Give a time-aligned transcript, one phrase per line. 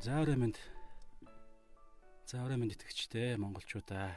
[0.00, 0.56] За өрөө минь
[2.24, 4.16] За орой минь итгэгчтэй монголчуудаа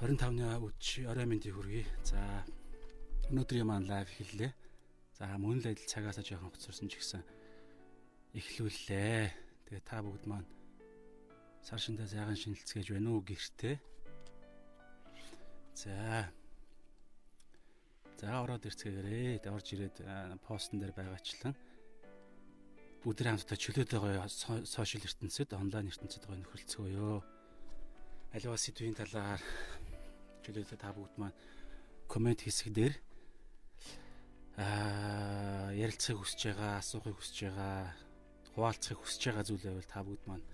[0.00, 1.84] 25-ны өч орой минь хүргэе.
[2.00, 2.48] За
[3.28, 4.56] өнөөдрийн маань лайв хэллээ.
[5.20, 7.28] За мөн л адил цагаасаа жоохон хоцорсон ч гэсэн
[8.32, 9.68] эхлүүллээ.
[9.68, 10.48] Тэгээ та бүгд маань
[11.60, 13.76] сар шиндээ сайхан шинэлцгээж байна уу гэртээ.
[15.76, 16.32] За.
[18.16, 19.44] За ороод ирцгээгээрээ.
[19.44, 20.00] Орж ирээд
[20.40, 21.52] постн дээр байгаачлан
[23.04, 24.24] бүгд хамтдаа чөлөөтэй гоё
[24.64, 27.20] сошиал ертөнцид онлайн ертөнцид гоё нөхөрлцгөөё.
[28.32, 29.44] Аливаа сэдвийн талаар
[30.40, 31.36] чөлөөтэй та бүгд маань
[32.08, 32.96] комент хэсэг дээр
[34.56, 37.92] аа ярилцахыг хүсэж байгаа, асуухыг хүсэж байгаа,
[38.56, 40.48] хуваалцахыг хүсэж байгаа зүйл байвал та бүгд маань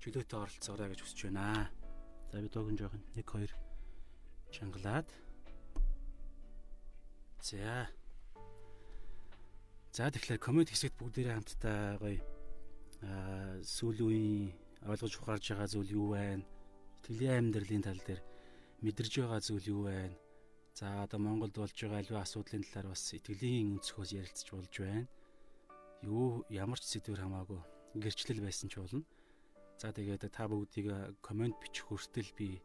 [0.00, 1.68] чөлөөтэй оролцоорой гэж хүсэж байна.
[2.32, 3.52] За би дуугийн жоохон 1 2
[4.56, 5.08] чангалаад.
[7.44, 7.92] За
[9.90, 12.22] За тэгэхээр комент хэсэгт бүгдээрээ хамтдаа гоё
[13.02, 14.54] аа сүүлийн
[14.86, 16.46] ойлгож ухаарж байгаа зүйл юу вэ?
[17.02, 18.22] Итгэлийн амьдралын тал дээр
[18.86, 20.14] мэдэрж байгаа зүйл юу вэ?
[20.78, 25.10] За одоо Монголд болж байгаа аливаа асуудлын талаар бас итгэлийн өнцгөөс ярилцж болж байна.
[26.06, 27.58] Юу ямар ч сэдвэр хамаагүй
[27.98, 29.02] гэрчлэл байсан ч болно.
[29.74, 32.62] За тэгээд та бүгдийг комент бичих хүртэл би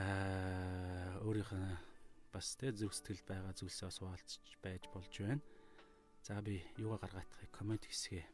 [0.00, 1.91] аа өөрийнхөө
[2.32, 4.32] бас тэ зүрх сэтгэлд байгаа зүйлсээ бас хуваалцж
[4.64, 5.44] байж болж байна.
[6.24, 8.24] За би юугаа гаргаахыг комент хэсгээ.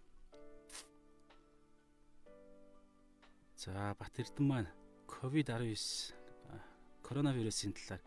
[3.58, 4.70] За Бат Эрдэнэ маань
[5.10, 6.14] COVID-19
[7.02, 8.02] коронавирусын талаар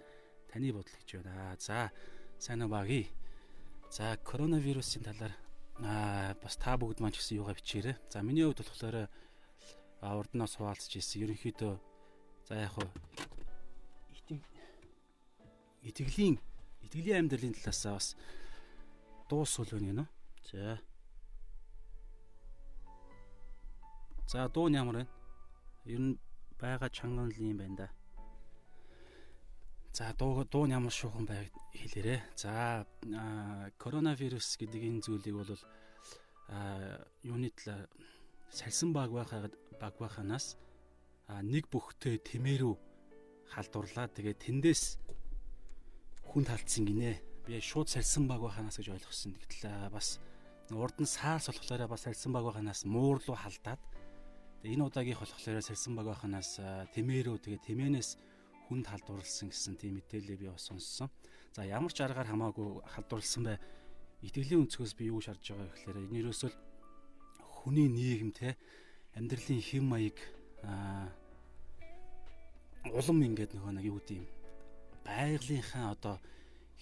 [0.48, 1.60] таны бодол гэж байна.
[1.60, 1.92] За
[2.40, 3.12] сайн уу багий.
[3.92, 5.36] За коронавирусын талаар
[5.84, 8.00] аа бас та бүгд маань ч гэсэн юугаа бичээрэй.
[8.08, 9.12] За миний хувьд болохоор
[10.00, 11.26] урднаас хуваалцж ирсэн.
[11.26, 11.74] Ерөнхийдөө
[12.48, 12.88] за яг хуу
[15.82, 16.38] итгэлийн
[16.86, 18.08] итгэлийн амьдралын талаас бас
[19.30, 20.06] дуусвал байна гинэ.
[20.52, 20.80] За.
[24.28, 25.12] За дуу нь ямар байна?
[25.86, 26.20] Ер нь
[26.60, 27.88] байгаа чанган л юм байна да.
[29.94, 32.22] За дуу дуу нь ямар шуухан байг хэлээрэ.
[32.36, 32.86] За
[33.78, 35.52] коронавирус гэдэг энэ зүйлийг бол
[36.52, 37.88] а юуны талаар
[38.52, 39.50] салсан баг байхаа
[39.80, 40.58] баг байханаас
[41.28, 42.76] нэг бүхтэй тэмээрүү
[43.56, 44.08] халдварлаа.
[44.12, 44.84] Тэгээ тэндээс
[46.32, 47.20] хүн талцсан гинэ.
[47.44, 49.36] Би шууд сальсан баг байханаас гэж ойлгосон.
[49.36, 50.24] Гэтэл бас
[50.72, 53.82] урд нь саарс болохоор бас сальсан баг байханаас муур руу халдаад
[54.64, 56.64] энэ удаагийнх болохоор сальсан баг байханаас
[56.96, 58.10] тэмээрөө тэгээ тэмээнээс
[58.72, 61.12] хүн халдварлсан гэсэн тийм мэдээлэл би бас сонссон.
[61.52, 63.60] За ямар ч аргаар хамаагүй халдварлсан бай.
[64.24, 66.56] Итгэлийн өнцгөөс би юу шарж байгаа гэхээр энэ юусэл
[67.44, 68.56] хүний нийгэм те
[69.20, 70.16] амьдралын хэм маяг
[72.88, 74.41] улам ингээд нөгөө нэг юу гэдэм
[75.06, 76.16] байгалийнхаа одоо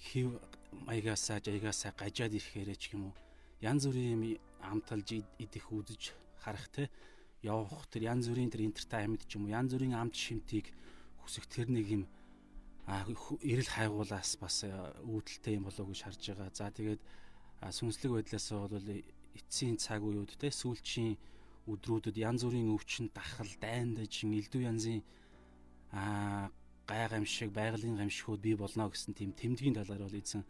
[0.05, 0.29] хев
[0.87, 3.15] маягаасаа жаягаасаа гажаад ирэхээрээ ч юм уу
[3.61, 4.23] янз бүрийн юм
[4.71, 5.09] амталж
[5.43, 6.13] идэх үзэж
[6.43, 6.83] харах те
[7.43, 10.67] явах тэр янз бүрийн тэр энтертайнмент ч юм уу янз бүрийн амт шимтгийг
[11.23, 12.03] хүсэх тэр нэг юм
[12.89, 16.49] эрэл хайгуулаас бас үүдэлтэй юм болоо гэж харж байгаа.
[16.57, 17.01] За тэгээд
[17.61, 18.87] сүнслэг байдлаас бол
[19.37, 21.13] эцсийн цаг үеуд те сүүлчийн
[21.69, 25.05] өдрүүдэд янз бүрийн өвчин дахал дайндажин элдв янзын
[25.93, 26.49] а
[26.89, 30.43] гай гамшиг, байгалийн гамшигуд бий болно гэсэн тийм тэмдгийн талаар бол эзэн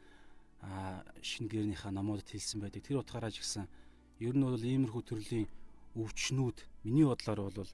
[1.19, 2.83] шинэ гэрнийхээ номуудад хэлсэн байдаг.
[2.83, 3.67] Тэр утгаараа ч гэсэн
[4.23, 5.47] ер нь бол иймэрхүү төрлийн
[5.99, 6.57] өвчнүүд
[6.87, 7.71] миний бодлоор бол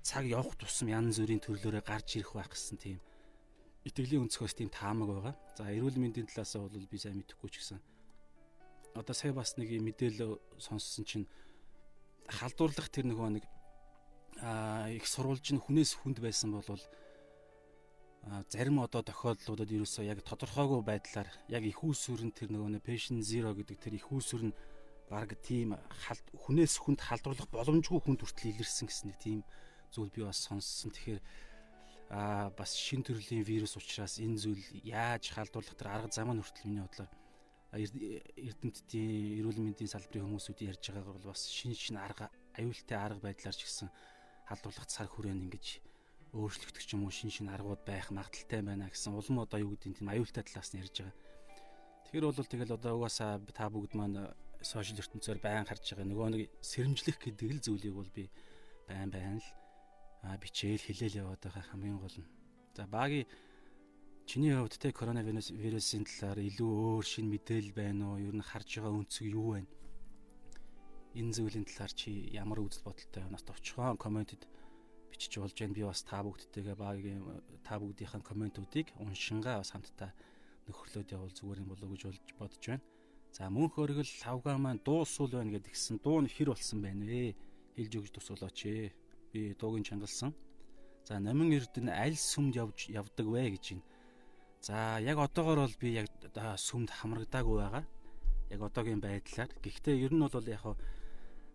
[0.00, 2.98] цаг явах тусам янз бүрийн төрлөөрөө гарч ирэх байх гэсэн тийм
[3.84, 5.34] итгэлийн өнцгөөс тийм таамаг байгаа.
[5.56, 7.80] За эрүүл мэндийн талаас бол би сайн мэдэхгүй ч гэсэн
[8.94, 11.26] одоо сая бас нэг мэдээлэл сонссон чинь
[12.28, 13.44] халдварлах тэр нөгөө нэг
[14.40, 16.82] а их сурвалж нь хүнээс хүнд байсан бол
[18.52, 23.56] зарим одоо тохиолдлуудад ерөөсөө яг тодорхойгүй байдлаар яг их үүсвэр нь тэр нөгөө patient zero
[23.56, 24.58] гэдэг тэр их үүсвэр нь
[25.08, 25.74] баг тийм
[26.36, 29.40] хүнээс хүнд халдварлах боломжгүй хүнд хүртэл илэрсэн гэсэн нэг тийм
[29.90, 30.92] зүйл би бас сонссон.
[30.94, 31.20] Тэгэхээр
[32.10, 36.68] а бас шин төрлийн вирус учраас энэ зүйл яаж халдварлах тэр арга зам нь хүртэл
[36.68, 37.10] миний бодлоор
[37.70, 42.26] эрдэмтдийн эрүүл мэндийн салбарын хүмүүсүүд ярьж байгаагаар бол бас шин шин арга
[42.58, 43.88] аюултай арга байдлаар ч гэсэн
[44.50, 45.66] халдварлах цар хүрээн ингэж
[46.32, 50.08] өөрчлөгдөх юм уу шин шин аргууд байх магадaltaй байна гэсэн улам одоо юу гэдэг тийм
[50.10, 51.16] аюултай талаас нь ярьж байгаа.
[52.06, 56.42] Тэгэхээр бол тэгэл одоо угаасаа та бүгд маань сошиал ертөнцөөр байн харж байгаа нөгөө нэг
[56.60, 58.30] сэрэмжлэх гэдэг л зүйлийг бол би
[58.86, 59.48] байн байн л
[60.42, 62.28] бичээл хэлээл яваад байгаа хамгийн гол нь.
[62.76, 63.26] За баги
[64.28, 68.22] чиний хувьд те коронавирус вирусын талаар илүү өөр шин мэдээлэл байна уу?
[68.22, 69.70] Ер нь харж байгаа өнцөг юу байна?
[71.18, 73.34] Энэ зүйлийн талаар чи ямар үзэл бодолтой байна?
[73.34, 74.46] Нас товчхон комментэд
[75.10, 75.74] бичиж болж байна.
[75.74, 77.22] Би бас та бүгдтэйгээ багийн
[77.66, 80.10] та бүгдийнхээ комментуудыг уншингаа бас хамтдаа
[80.70, 82.84] нөхөрлөөд явал зүгээр юм болоо гэж болж бодож байна.
[83.34, 87.34] За мөнх өргөл лавга маань дуусуул байна гэд гисэн дуу нь хэр болсон байна вэ?
[87.78, 88.90] Хэлж өгч тусуулаач ээ.
[89.30, 90.34] Би дуугийн чангалсан.
[91.06, 93.86] За номин эрдэнэ аль сүмд явж явдаг вэ гэж байна.
[94.60, 96.06] За яг одоогор бол би яг
[96.58, 97.84] сүмд хамрагдаагүй байгаа.
[98.50, 99.50] Яг одоогийн байдлаар.
[99.62, 100.64] Гэхдээ ер нь бол яг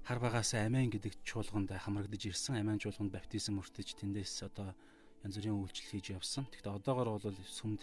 [0.05, 2.61] хар багаас амин гэдэг чуулганд хамрагдаж ирсэн.
[2.61, 4.77] Амин чуулганд баптизм өртөж тэндээс одоо
[5.25, 6.45] янз бүрийн үйлчлэл хийж явсан.
[6.53, 7.81] Гэхдээ одоогор бол сүмд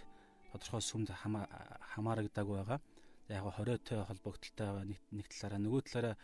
[0.54, 2.80] тодорхой сүмд хамаарагдаагүй байгаа
[3.28, 6.16] яг хориотой холбогдолтой байгаа нэг нэг талаараа нөгөө талаараа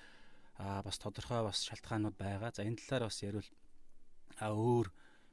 [0.58, 2.50] а бас тодорхой бас шалтгаанууд байгаа.
[2.54, 3.48] За энэ талаар бас ярил
[4.38, 4.86] а өөр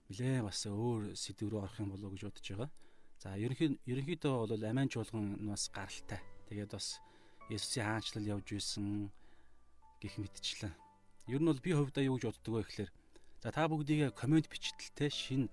[0.10, 2.70] нэлээ бас өөр сэдв рүү орох юм болов уу гэж бодож байгаа.
[3.20, 6.22] За ерөнхий ерөнхийдөө бол амиан чуулган бас гаралтай.
[6.50, 7.02] Тэгээд бас
[7.50, 9.12] Есүсийн хаанчлал явж исэн
[10.02, 10.74] гих мэдчлэн.
[11.28, 12.92] Ер нь бол би хувьдаа юу гэж боддог вэ гэхээр
[13.42, 15.50] за та бүгдийг комент бичтэлтэй шин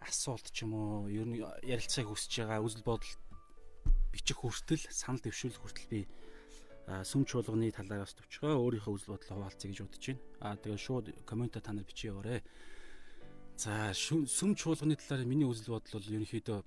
[0.00, 3.14] асуулт ч юм уу ер нь ярилцахыг хүсэж байгаа үзэл бодол
[4.12, 6.00] бичих хүртэл санал дэвшүүлэх хүртэл би
[6.86, 10.22] сүм чуулганы талаас төвчгөө өөрийнхөө үзэл бодлоо хуваалцъя гэж бодож байна.
[10.42, 12.42] Аа тэгээ шууд коммент та нар бичиж яваарэ.
[13.56, 16.58] За сүм чуулганы талаар миний үзэл бодол бол ерөнхийдөө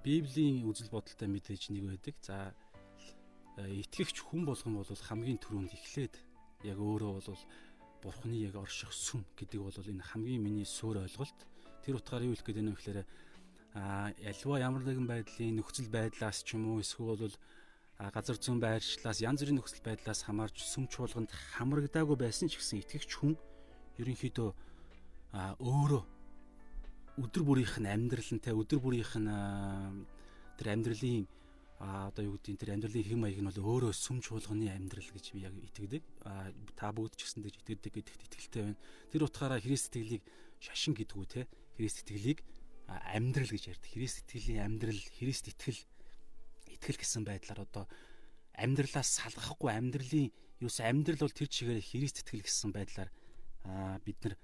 [0.00, 2.16] Библийн үзэл бодолтой мэдээж нэг байдаг.
[2.24, 2.56] За
[3.58, 6.14] итгэгч хүн болгон бол хамгийн түрүүнд эхлээд
[6.66, 7.42] яг өөрөө бол
[8.02, 11.38] бурхны яг орших сүм гэдэг бол энэ хамгийн миний суур ойлголт.
[11.86, 13.00] Тэр утгаараа юу хэлэх гээд байна вэ гэхээр
[13.74, 17.36] а альва ямар нэгэн байдлын нөхцөл байдлаас ч юм уу эсвэл бол
[17.98, 23.10] газар зүйн байршлаас янз бүрийн нөхцөл байдлаас хамаарч сүм чуулганд хамрагдаагүй байсан ч гэсэн итгэгч
[23.18, 23.34] хүн
[24.02, 24.50] ерөнхийдөө
[25.62, 26.02] өөрөө
[27.22, 29.30] өдөр бүрийнх нь амьдрал нь те өдөр бүрийнх нь
[30.58, 31.26] тэр амьдралын
[31.82, 35.34] а одоо юу гэдэг тэр амьдралын хэм маяг нь бол өөрөө сүм чуулганы амьдрал гэж
[35.34, 36.02] би яг итгэдэг.
[36.22, 38.78] А та бүгд ч гэсэн тэгж итгэдэг гэдэгт итгэлтэй байна.
[39.10, 40.22] Тэр утгаараа Христ итгэлийг
[40.62, 41.42] шашин гэдэг үү те.
[41.74, 42.46] Христ итгэлийг
[42.86, 43.90] амьдрал гэж ярьдаг.
[43.90, 45.80] Христ итгэлийн амьдрал, Христ итгэл
[46.78, 47.84] итгэл гэсэн байдлаар одоо
[48.54, 50.30] амьдралаас салгахгүй амьдралын
[50.62, 53.10] юус амьдрал бол тэр чигээр Христ итгэл гэсэн байдлаар
[54.04, 54.34] бид нар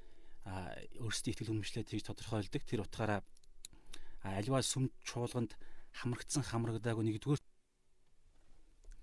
[0.99, 2.63] өөрсдийн итгэл үнэмшлээ тэгж тодорхойлдог.
[2.65, 3.21] Тэр утгаараа
[4.25, 5.55] альва сүм чуулганд
[5.99, 7.43] хамрагдсан хамрагдаагүй нэгдүгээр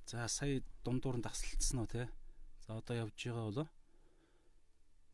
[0.08, 2.08] За сая дундуур нь тасалдсан уу те.
[2.64, 3.68] За одоо явж байгаа болоо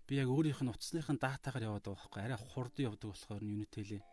[0.06, 4.04] би яг өөрийнх нь утасныхын датагаар яваад байгаа байхгүй арай хурдан явдаг болохоор нь хэлээ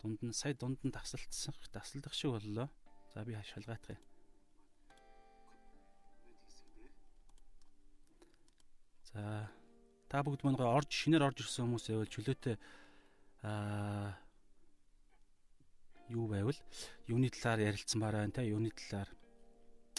[0.00, 2.68] дунд нь сая дунд нь тасалдсан тасалдах шиг боллоо.
[3.12, 4.02] За би шалгаатах юм.
[9.12, 9.50] За
[10.08, 12.56] та бүгд мань орж шинээр орж ирсэн хүмүүс байвал чөлөөтэй
[13.42, 14.16] аа
[16.08, 16.58] юу байвал
[17.06, 19.10] юуны талаар ярилцсан бараа те юуны талаар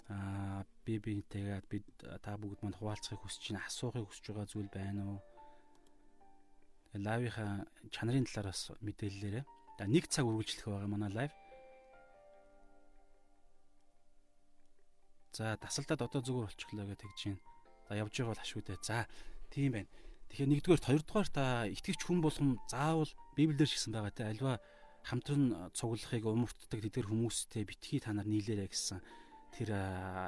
[0.09, 1.85] аа би бинтэйгээд бид
[2.21, 5.19] та бүгд манд хуваалцахыг хүсэж байна асуухыг хүсэж байгаа зүйл байна уу
[6.97, 9.45] лайвынхаа чанарын талаар бас мэдээллээрээ
[9.79, 11.31] За нэг цаг үргэлжлэх байгаа манай лайв.
[15.31, 17.39] За тасалдаад одоо зүгээр болчихлоо гэж тэгж байна.
[17.87, 18.83] За явж байгаа бол ашгүй дээ.
[18.83, 19.07] За
[19.47, 19.87] тийм байна.
[20.27, 23.07] Тэгэхээр нэгдүгээр хоёрдугаар та итгэвч хүн болгон заавал
[23.39, 24.59] библиэр шигсэн байгаа те альва
[25.09, 29.01] хамтран цуглахыг умартдаг тэдгэр хүмүүстэй битгий та нар нийлээрэ гэсэн
[29.57, 29.69] тэр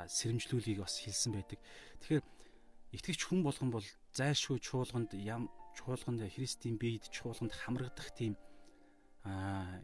[0.10, 1.62] сэрэмжлүүлгийг бас хэлсэн байдаг.
[2.02, 2.26] Тэгэхээр
[2.98, 3.86] итгэвч хүн болгон бол
[4.18, 5.48] зайлшгүй чуулганд ям
[5.78, 8.34] чуулганд Христийн биед чуулганд хамрагдах тийм
[9.24, 9.80] аа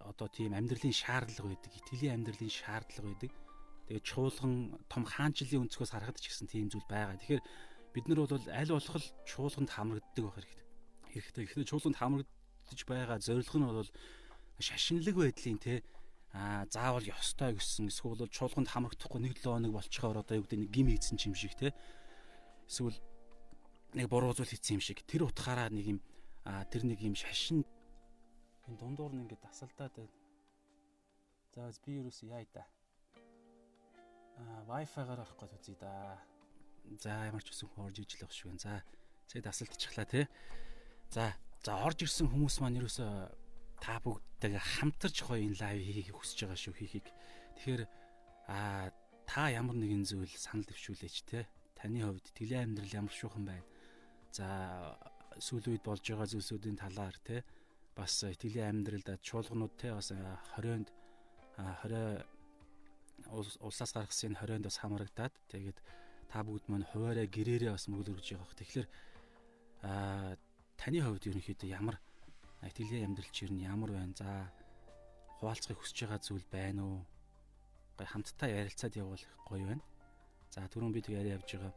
[0.00, 3.32] одоо тийм амьдралын шаардлага байдаг, итгэлийн амьдралын шаардлага байдаг.
[3.86, 4.54] Тэгээд чуулган
[4.88, 7.20] том хаанчлалын өнцгөөс харахад ч гэсэн тийм зүйл байгаа.
[7.20, 7.44] Тэгэхээр
[7.92, 10.64] бид нар бол аль болох л чуулганд хамрагддаг байх хэрэгтэй.
[11.12, 11.44] Хэрэгтэй.
[11.44, 11.96] Гэхдээ чуулганд
[12.68, 13.90] хамрагдаж байгаа зорилго нь бол
[14.60, 15.82] шашинлаг байдлын те
[16.32, 20.70] а заавал ёстой гэсэн эсвэл чуулганд хамрагдахгүй нэг 7 хоног болчихоор одоо юу гэдэг нэг
[20.70, 21.72] гим хийсэн юм шиг те
[22.68, 22.98] эсвэл
[23.96, 25.98] нэг буруу зүйл хийсэн юм шиг тэр утгаараа нэг юм
[26.44, 27.64] тэр нэг юм шашин
[28.68, 30.16] энэ дундуур нь ингээд тасалдаад байна.
[31.56, 32.64] За би юус яа да.
[34.36, 36.20] Аа Wi-Fi-гаар авах гээд үзье да.
[37.00, 38.60] За ямар ч үсэн орж ижил байх шиг байна.
[38.60, 38.72] За
[39.26, 40.28] сая тасалдчихлаа тий.
[41.08, 41.32] За
[41.64, 43.30] за орж ирсэн хүмүүс маань юусоо
[43.82, 47.06] та бүгдтэйгээ хамтарч гоё энэ лайв хийхийг хүсэж байгаа шүү хийхийг.
[47.58, 47.82] Тэгэхээр
[48.50, 48.90] аа
[49.26, 51.46] та ямар нэгэн зүйл санал дэвшүүлээч те.
[51.78, 53.66] Таны хувьд итгэлийн амьдрал ямар шуухан байна.
[54.32, 54.46] За
[55.38, 57.44] сүүл үед болж байгаа зүйлсүүдийн талаар те
[57.94, 60.88] бас итгэлийн амьдралд чуулганууд те бас 20-нд
[61.58, 62.22] 20
[63.66, 65.78] улсаас гаргасан 20-нд бас хамрагдаад тэгээд
[66.30, 68.58] та бүгд маань хуваараа гэрээрээ бас мөглөр гэж байгаа.
[68.58, 68.86] Тэгэхээр
[69.82, 69.90] а
[70.78, 71.96] таны хувьд ерөнхийдөө ямар
[72.62, 74.14] итгэлийн амьдрал чир нь ямар байна?
[74.14, 74.28] За
[75.42, 77.00] хуваалцахыг хүсэж байгаа зүйл байна уу?
[77.98, 79.84] Гай хамтдаа ярилцаад явбал гоё байна.
[80.54, 81.74] За түрүүн би тэг яриа явж байгаа.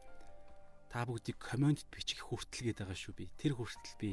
[0.93, 3.25] Та бүгдийг коммент бичих хүртэл гээд байгаа шүү би.
[3.41, 4.11] Тэр хүртэл би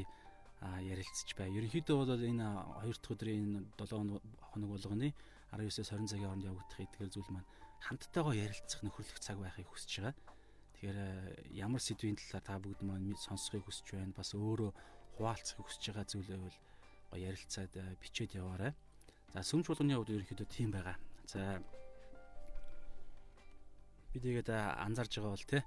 [0.59, 1.53] ярилцж бай.
[1.53, 2.47] Ерөнхийдөө бол энэ
[2.83, 4.19] хоёр дахь өдрийн 7
[4.51, 5.13] хоног болгоны
[5.55, 7.47] 19-с 20 цагийн хооронд явагдах эдгээр зүйл маань
[7.79, 10.15] хамттайгаа ярилцах нөхөрлөх цаг байхыг хүсэж байгаа.
[10.79, 14.15] Тэгэхээр ямар сэдвийн талаар та бүгд маань сонсохыг хүсэж байна.
[14.15, 14.71] Бас өөрөө
[15.19, 16.55] хуваалцахыг хүсэж байгаа зүйлээ бол
[17.11, 18.71] гоё ярилцаад бичээд яваарай.
[19.35, 20.95] За сүмж болгоны хувьд ерөнхийдөө тийм байгаа.
[21.27, 21.59] За
[24.15, 25.59] бид игээд анзарж байгаа бол тий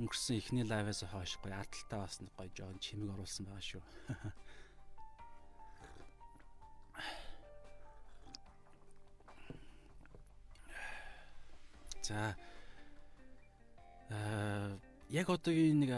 [0.00, 3.84] өнгөрсөн ихний лайваас хойш гоё ардталтаа бас гоё жоон чимэг оруулсан байгаа шүү.
[12.08, 12.32] За
[14.10, 15.92] яг одоогийн нэг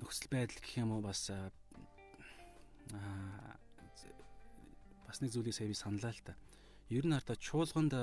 [0.00, 1.50] нөхцөл байдал гэх юм уу бас аа
[5.06, 6.34] бас нэг зүйлийг сая би саналаа л та.
[6.92, 7.94] Ер нь хардаа чуулганд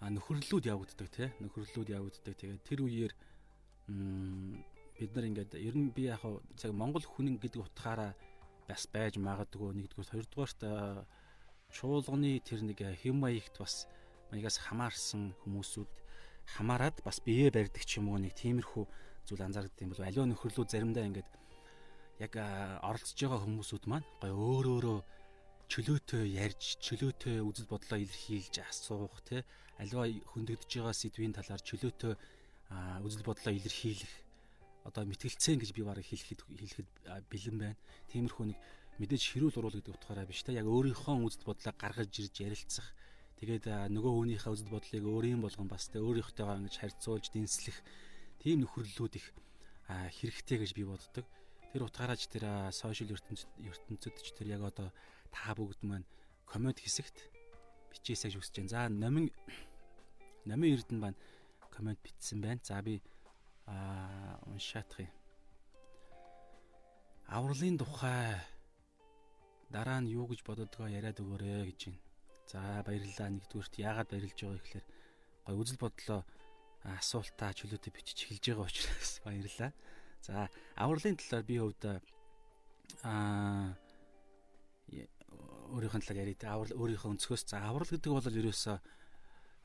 [0.00, 3.12] нөхөрлөлүүд явагддаг тий нөхөрлөлүүд явагддаг тэгээд тэр үеэр
[4.98, 6.20] бид нар ингээд ер нь би яг
[6.58, 8.12] цаг Монгол хүнэн гэдэг утгаараа
[8.68, 10.60] бас байж магадгүй нэгдүгээр хоёрдугаарт
[11.72, 13.88] чуулганы тэр нэг хэм маягт бас
[14.30, 15.90] маягаас хамаарсан хүмүүсүүд
[16.54, 18.84] хамаарад бас бие барьдаг ч юм уу нэг тиймэрхүү
[19.26, 21.30] зүйл анзаардаг юм бол аливаа нөхөрлүүд заримдаа ингээд
[22.22, 22.32] яг
[22.86, 24.98] оролцож байгаа хүмүүсүүд маань гой өөр өөрөө
[25.66, 29.42] чөлөөтэй ярьж чөлөөтэй үзэл бодлоо илэрхийлж асуух тий
[29.82, 32.14] аливаа хөндөгдөж байгаа сэдвийн талаар чөлөөтэй
[33.02, 34.14] үзэл бодлоо илэрхийлэх
[34.86, 36.88] одоо мэтгэлцэн гэж би барыг хэлэхэд хэлэхэд
[37.26, 37.76] бэлэн байна.
[38.06, 38.58] Тиймэрхүү нэг
[39.02, 42.86] мэдээж хэрүүл уруул гэдэг утгаараа биш та яг өөрийнхөө үзэл бодлоо гаргаж ирж ярилцах.
[43.36, 47.78] Тэгээд нөгөө хүнийхээ үзэл бодлыг өөрийн болгон бас тэ өөрийнхтэйгээ ингэж харьцуулж дэнслэх
[48.40, 49.26] тийм нөхөрлөлүүд их
[49.88, 51.26] хэрэгтэй гэж би боддог.
[51.70, 54.88] Тэр утгаараач тэр сошиал ертөнцид ч тэр яг одоо
[55.28, 56.08] та бүгд маань
[56.48, 57.28] коммент хэсэгт
[57.92, 58.72] бичээсэй гэж хүсэж байна.
[58.72, 59.28] За номин
[60.48, 61.18] номин эрдэнэ байна
[61.76, 62.60] коммент бичсэн байна.
[62.64, 63.02] За би
[63.66, 65.12] аа уншаадах юм.
[67.28, 68.40] Авралын тухай
[69.68, 72.05] дараа нь юу гэж бододгоо яриад өгөөрэй гэж байна.
[72.46, 73.28] За баярлалаа.
[73.30, 74.86] Нэгдүгürt яагаад баярлж байгаа гэхээр
[75.46, 76.22] гой үзэл бодлоо.
[76.86, 79.72] Асуултаа чөлөөтэй бичиж эхэлж байгаа учраас баярлалаа.
[80.22, 81.82] За авралын талаар би хувьд
[83.02, 83.74] аа
[85.74, 87.42] өөрийнхөө талаар яриад аврал өөрийнхөө өнцгөөс.
[87.50, 88.76] За аврал гэдэг бол ерөөсөө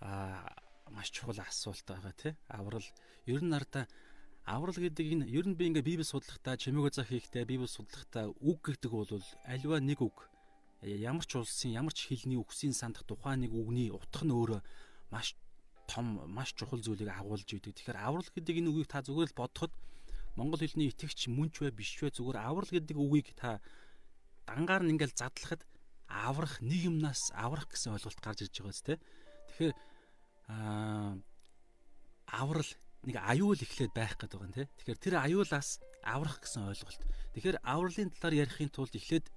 [0.02, 0.50] аа
[0.92, 2.88] маш чухал асуулт байгаа тий аврал
[3.26, 3.88] ер нь нарда
[4.46, 8.60] аврал гэдэг энэ ер нь би ингээ библи судлахтаа чимээгөө зах хийхдээ библи судлахтаа үг
[8.66, 9.12] гэдэг бол
[9.46, 10.31] альва нэг үг
[10.82, 14.62] ямар ч улсын ямар ч хэлний үгсийн сандах тухайн нэг үгний утга нь өөрөө
[15.14, 15.38] маш
[15.86, 17.78] том маш чухал зүйлийг агуулж идэг.
[17.78, 19.74] Тэгэхээр аврал гэдэг энэ үгийг та зүгээр л бодоход
[20.34, 23.62] монгол хэлний итгэгч мөнч бай биш бай зүгээр аврал гэдэг үгийг та
[24.50, 25.62] дангаар нь ингээл задлахад
[26.10, 28.96] аврах нэг юмнаас аврах гэсэн ойлголт гарч ирж байгаа зү тэ.
[29.54, 29.74] Тэгэхээр
[30.50, 31.22] аа
[32.32, 32.72] аврал
[33.04, 34.72] нэг аюул эхлээд байх гэдэг байгаа юм тэ.
[34.82, 35.70] Тэгэхээр тэр аюулаас
[36.02, 37.02] аврах гэсэн ойлголт.
[37.36, 39.28] Тэгэхээр авралын талаар ярихын тулд эхлээд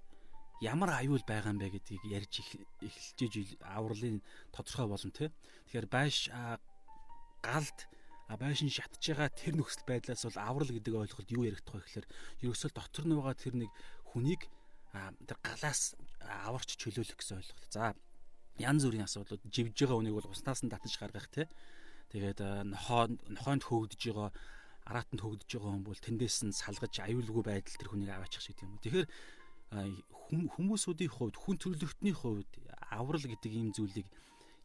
[0.60, 2.34] ямар аюул байгаа юм бэ гэдгийг ярьж
[2.82, 4.22] эхэлж авралын
[4.54, 5.32] тодорхой болно тэ.
[5.66, 6.30] Тэгэхээр байш
[7.42, 7.78] галд
[8.28, 12.06] байшин шатж байгаа тэр нөхцөл байдлаас бол аврал гэдэг ойлголт юу яригдах вэ гэхээр
[12.46, 13.70] ерөөсөө дотор нь байгаа тэр нэг
[14.14, 14.42] хүнийг
[14.94, 17.64] тэр галаас аварч чөлөөлөх гэсэн ойлголт.
[17.68, 17.92] За
[18.56, 21.46] янз бүрийн асуудлууд живж байгаа үнийг бол уснаас нь татаж гаргах тий.
[22.14, 24.30] Тэгээд нохоо нохоонд хөөгдөж байгаа
[24.86, 28.78] араатанд хөөгдөж байгаа хүн бол тэндээс нь салгаж аюулгүй байдал тэр хүнийг аваачих шиг юм.
[28.80, 29.08] Тэгэхээр
[30.30, 32.50] хүмүүсүүдийн хувьд хүн төрөлхтний хувьд
[32.90, 34.08] аврал гэдэг ийм зүйлийг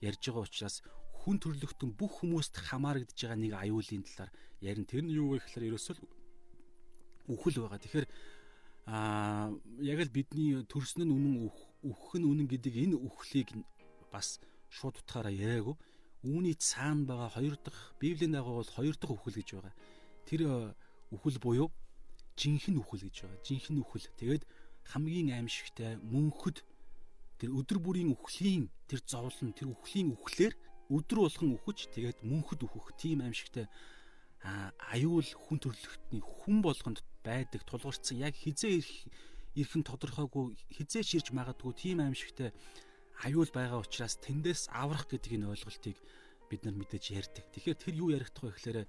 [0.01, 0.81] ярьж байгаа учраас
[1.19, 4.31] хүн төрөлхтөн бүх хүмүүст хамаарагдж байгаа нэг аюулын талаар
[4.63, 5.99] ярин тэр нь юу вэ гэхээр ерөөсөл
[7.27, 7.83] үхэл байгаа.
[7.83, 8.07] Тэгэхээр
[8.89, 9.51] а
[9.83, 11.35] яг л бидний төрсөн нь үнэн
[11.85, 13.53] үхэх нь үнэн гэдэг энэ үхлийг
[14.09, 14.39] бас
[14.71, 15.75] шууд утгаараа яриагүй.
[16.23, 19.75] Үүний цаана байгаа хоёр дахь Библийн дагуу бол хоёр дахь үхэл гэж байгаа.
[20.25, 20.41] Тэр
[21.11, 21.69] үхэл буюу
[22.39, 23.39] жинхэнэ үхэл гэж байгаа.
[23.45, 24.07] Жинхэнэ үхэл.
[24.17, 24.43] Тэгээд
[24.85, 26.63] хамгийн аимшигтай мөнхөд
[27.39, 30.53] тэр өдөр бүрийн үхлийн тэр зовлон тэр үхлийн үхлээр
[30.89, 33.69] өдөр болгон үхэж тэгээд мөнхөд үхэх тийм аимшигтай
[34.95, 38.91] аюул хүн төрлөختний хүн болгонд байдаг тулгарсан яг хизээ ирэх
[39.55, 42.55] ирэх нь тодорхойгүй хизээ ширж магадгүй тийм аимшигтай
[43.27, 45.97] аюул байгаа учраас тэндээс аврах гэдэг энэ ойлголтыг
[46.49, 47.45] бид нар мэдээж ярьдаг.
[47.51, 48.79] Тэгэхээр тэр юу яригдах вэ гэхээр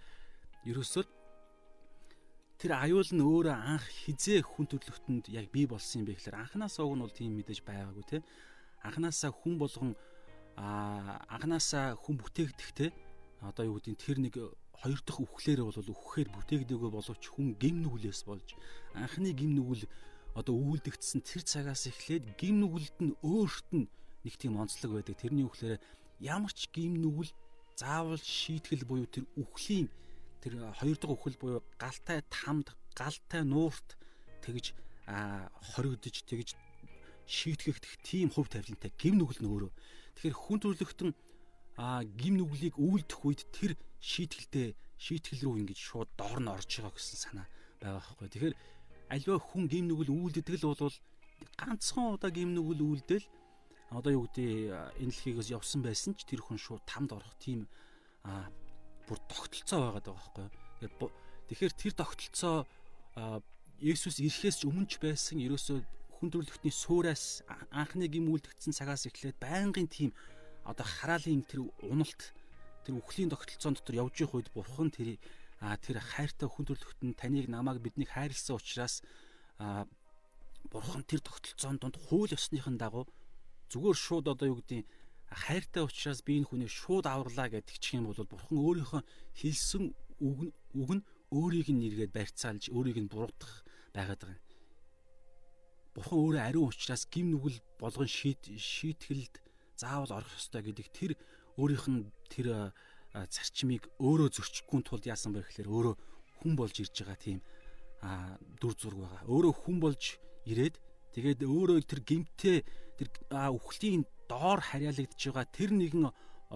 [0.71, 1.05] ерөөсөө
[2.61, 6.85] тэр аюул нь өөрөө анх хизээ хүн төрлөختөнд яг бий болсон юм бэ гэхээр анханасаа
[6.85, 8.19] уг нь бол тийм мэдээж байгаагүй те.
[8.85, 9.97] Анханасаа хүн болгон
[10.61, 12.93] анханасаа хүн бүтээгдэх те.
[13.41, 14.35] Одоо юу гэдэг тэр нэг
[14.77, 18.53] хоёр дахь үхлээр бол үхэхээр бүтээгдээгүй боловч хүн гим нүглээс болж
[18.93, 19.89] анхны гим нүгэл
[20.37, 23.89] одоо үүлдэгдсэн тэр цагаас эхлээд гим нүгэлд нь өөрт нь
[24.25, 25.17] нэг тийм онцлог байдаг.
[25.17, 25.81] Тэрний үхлээр
[26.21, 27.33] ямар ч гим нүгэл
[27.81, 29.89] заавал шийтгэл буюу тэр үхлийн
[30.41, 33.97] тэр хоёр дахь үхэл буюу галтай тамд галтай нуурт
[34.43, 34.73] тэгж
[35.77, 36.57] хоригдож тэгж
[37.31, 39.71] шийтгэх тийм хувь тавилантай гим нүгэл нь өөрөө.
[40.19, 41.11] Тэгэхээр хүн төрлөختөн
[42.19, 47.19] гим нүглийг үйлдэх үед тэр шийтгэлтэй шийтгэл рүү ингэж шууд доор нь орж байгаа гэсэн
[47.23, 47.47] санаа
[47.79, 48.29] байгаа байхгүй.
[48.35, 48.57] Тэгэхээр
[49.15, 50.97] альва хүн гим нүгэл үйлддэг л бол
[51.57, 53.27] ганцхан удаа гим нүгэл үйлдэл
[53.91, 57.67] одоо юу гэдэг энэ дэлхийгээс явсан байсан ч тэр хүн шууд тамд орох тийм
[59.11, 60.47] бүр тогтолцоо байгаад байгаа
[60.79, 61.11] байхгүй юу.
[61.51, 62.57] Тэгэхээр тэр тогтолцоо
[63.83, 65.83] Есүс ирэхээс ч өмнө ч байсан ерөөсөө
[66.21, 70.13] хүндрүүлэгтний суураас анхны гим үлдгдсэн цагаас эхлээд байнгын тийм
[70.69, 72.37] одоо хараалын тэр уналт
[72.85, 75.17] тэр үхлийн тогтолцоон дотор явж их үед бурхан тэр
[75.59, 79.01] тэр хайртай хүндрүүлэгтэн таныг намааг биднийг хайрлсан учраас
[80.69, 83.09] бурхан тэр тогтолцоон донд хууль ёсныхын дагуу
[83.73, 84.85] зүгээр шууд одоо юу гэдгийг
[85.31, 89.03] хайртай учраас би энэ хүнийг шууд авралаа гэдэг юм бол бурхан өөрийнхөө
[89.39, 93.63] хэлсэн үг үг нь өөрийг нь нэргээд барьцаалж өөрийг нь буруутгах
[93.95, 94.47] байгаад байгаа юм.
[95.95, 99.39] Бурхан өөрөө ариун учраас гим нүгэл болгон шийт шийтгэлд
[99.79, 101.13] заавал орох ёстой гэдэг тэр
[101.55, 102.75] өөрийнх нь тэр
[103.15, 105.95] зарчмыг өөрөө зөрчихгүй тулд яасан бэ гэхээр өөрөө
[106.43, 107.39] хүн болж ирж байгаа тийм
[108.59, 109.23] дүр зураг байгаа.
[109.31, 110.03] Өөрөө хүн болж
[110.47, 110.75] ирээд
[111.15, 112.59] тэгээд өөрөө тэр гимтээ
[112.99, 116.07] тэр үхлийн доор харьяалагдж байгаа тэр нэгэн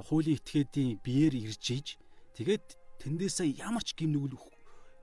[0.07, 1.89] хуулийн этгээдийн биеэр ирж иж
[2.39, 2.67] тэгээд
[3.03, 4.39] тэндээсээ ямар ч гим нүгэл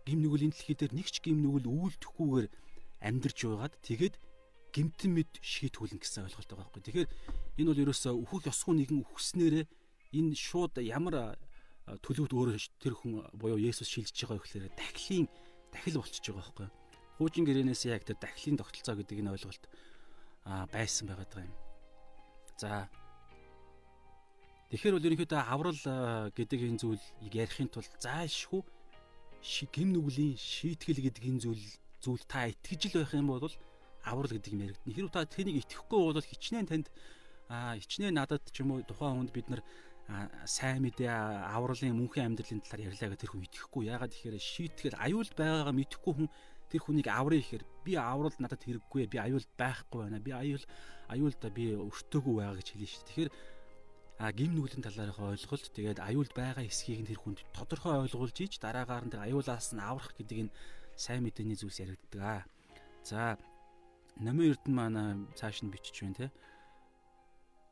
[0.07, 2.47] гим нүгэл энэ дэлхий дээр нэг ч гим нүгэл үйлдэхгүйгээр
[3.03, 4.15] амьдарч байгаад тэгээд
[4.71, 6.83] гимтэн мэд шийтгүүлнэ гэсэн ойлголт байгаа байхгүй.
[6.87, 7.09] Тэгэхээр
[7.59, 9.65] энэ бол ерөөсөө өөхөх ёсгүй нэгэн үхснээрээ
[10.15, 11.35] энэ шууд ямар
[11.99, 15.27] төлөвд өөрөө тэр хүн буюу Есүс шилжиж байгаа гэхээр дахлын
[15.75, 16.67] дахил болчихж байгаа байхгүй.
[17.19, 19.63] Хуучин гэрээнээс яг тэр дахлын тогтолцоо гэдэг энэ ойлголт
[20.71, 21.70] байсан байгаа юм.
[22.61, 22.85] За
[24.69, 25.81] Тэгэхээр бол ерөнхийдөө аврал
[26.37, 28.61] гэдэг энэ зүйлийг ярихын тулд заашгүй
[29.73, 31.65] гим нүглийн шийтгэл гэдэг энэ зүйл
[31.99, 33.49] зүйл та итгэж л байх юм бол
[34.05, 34.93] аврал гэдэг юм яригдана.
[34.93, 36.87] Хэрвээ та тэнийг итгэхгүй бол хичнээн танд
[37.49, 39.61] хичнээн надад ч юм уу тухайн хүнд бид нар
[40.45, 41.09] сайн мэдээ
[41.51, 43.89] авралын мөнхийн амьдралын талаар ярьлаа гэх тэр хүн итгэхгүй.
[43.89, 46.29] Яагаад тэгэхээр шийтгэл аюулд байгаагаа мэдэхгүй хүн
[46.71, 50.23] тэр хүнийг аврыг ихээр би аврал надад хэрэггүй би аюул байхгүй байна.
[50.23, 50.63] Би аюул
[51.11, 53.05] аюулда би өртөөгүй байгаа гэж хэлнэ шүү.
[53.11, 53.31] Тэгэхээр
[54.21, 58.61] а гим нүглийн талаарх ойлголт тэгээд аюулд байгаа эсхийг нь тэр хүнд тодорхой ойлгуулж ийж
[58.61, 60.55] дараагаар нь аюулаас нь аврах гэдэг энэ
[60.95, 62.45] сайн мэдээний зүйлс яригддаг.
[63.01, 63.35] За
[64.21, 66.27] номын эрдэнэ маань цааш нь бичиж байна те.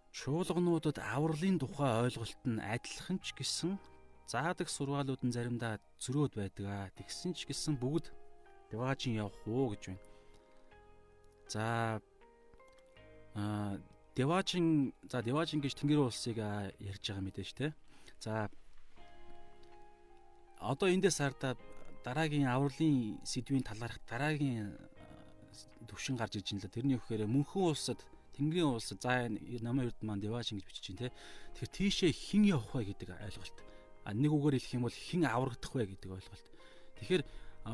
[0.10, 3.78] Чуулгануудад авралын тухай ойлголт нь адилхан ч гэсэн
[4.26, 6.98] заадаг сургаалууд нь заримдаа зөрөөд байдаг.
[6.98, 8.10] Тэгсэн ч гэсэн бүгд
[8.72, 10.02] Деважин явах уу гэж байна.
[11.50, 12.02] За
[13.36, 13.80] аа
[14.16, 17.74] Деважин за Деважин гэж Тэнгэр улсыг ярьж байгаа мэдээж те.
[18.20, 18.50] За
[20.60, 21.56] одоо эндээс хардаа
[22.04, 24.76] дараагийн авралын сэдвийн талаарх дараагийн
[25.88, 28.00] төвшин гарч иж л тэрний өгөхээр мөнхөн улсад
[28.36, 29.32] Тэнгэрийн улсад за
[29.66, 31.16] намын эрд маань Деважин гэж бичиж байна те.
[31.58, 33.58] Тэгэхээр тийшээ хэн явах вэ гэдэг ойлголт.
[34.06, 36.46] А нэг үгээр хэлэх юм бол хэн аврагдах вэ гэдэг ойлголт.
[37.00, 37.24] Тэгэхээр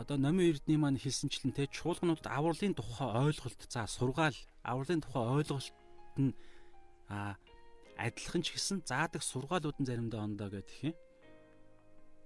[0.02, 5.76] одоо номын эрдний маань хэлсэнчлэн те чуулгануудад авралын тухай ойлголт за сургаал авралын тухай ойлголт
[6.20, 6.34] нь
[7.08, 7.36] а
[7.98, 10.96] адилхан ч гэсэн заадаг сургаалууд нь заримдаа ондоо гэдэг юм.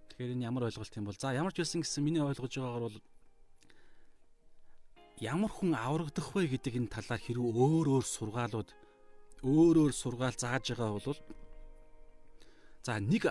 [0.10, 2.98] Тэгэхээр энэ ямар ойлголт юм бол за ямар ч байсан гэсэн миний ойлгож байгаагаар бол
[5.20, 8.70] ямар хүн аврагдах вэ гэдэг энэ талаар хэрэг өөр өөр сургаалууд
[9.44, 11.20] өөр өөр сургаал зааж байгаа бол
[12.84, 13.24] за нэг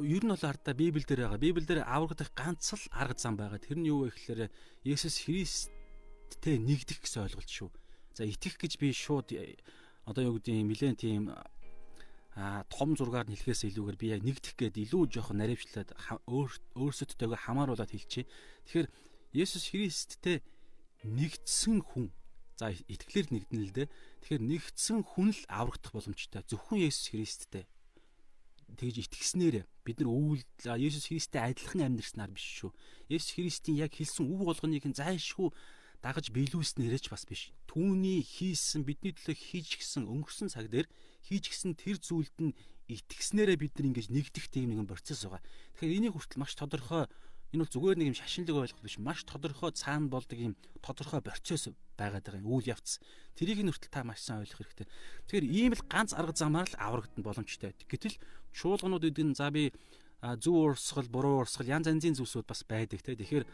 [0.00, 1.40] ер нь бол ардаа Библиэл дээр байгаа.
[1.40, 3.60] Библиэл дээр аврагдах ганц л арга зам байгаа.
[3.60, 4.48] Тэр нь юу вэ гэхээр
[4.88, 7.68] Есүс Христтэй нэгдэх гэсэн ойлголт шүү.
[8.16, 9.36] За итгэх гэж би шууд
[10.08, 11.32] одоо юу гэдэг юм нэлээд тийм
[12.32, 15.92] а том зургаар нь хэлэхээс илүүгээр би яг нэгдэх гээд илүү жоохон наривчлаад
[16.24, 18.24] өөрсөдтэйгээ хамааруулад хэлчихье.
[18.64, 18.88] Тэгэхээр
[19.36, 20.40] Есүс Христтэй
[21.04, 22.08] нэгдсэн хүн
[22.56, 23.88] за итгэлээр нэгдэнэ л дээ.
[24.24, 26.40] Тэгэхээр нэгдсэн хүн л аврагдах боломжтой.
[26.48, 27.68] Зөвхөн Есүс Христтэй
[28.76, 32.70] тэгж итгэснээр бид нар өвөл Есүс Христтэй адилхан амьдрснаар биш шүү.
[33.10, 35.50] Есүс Христийн яг хэлсэн үг болгоныг нь зайлшгүй
[36.02, 37.54] дагаж биелүүлснээрээ ч бас биш.
[37.70, 40.90] Түүний хийсэн бидний төлөө хийж гисэн өнгөрсөн цаг дээр
[41.22, 42.56] хийж гисэн тэр зүйлд нь
[42.90, 45.42] итгэснээрээ бид нар ингэж нэгдэх тийм нэгэн процесс байгаа.
[45.78, 47.06] Тэгэхээр энийг хүртэл маш тодорхой
[47.54, 51.70] энэ бол зүгээр нэг юм шашинлаг ойлголт биш маш тодорхой цаана болдог юм тодорхой процесс
[52.02, 52.98] байгаад байгаа юм үйл явц.
[53.38, 54.88] Тэрийг нь хүртэл та маш сайн ойлгох хэрэгтэй.
[55.30, 57.72] Тэгэхээр ийм л ганц арга замаар л аврагдана боломжтой.
[57.86, 58.18] Гэтэл
[58.50, 59.70] чуулганууд гэдэг нь за би
[60.42, 63.14] зөв урсгал, буруу урсгал янз янзын зүйлсүүд бас байдаг те.
[63.14, 63.46] Тэгэхээр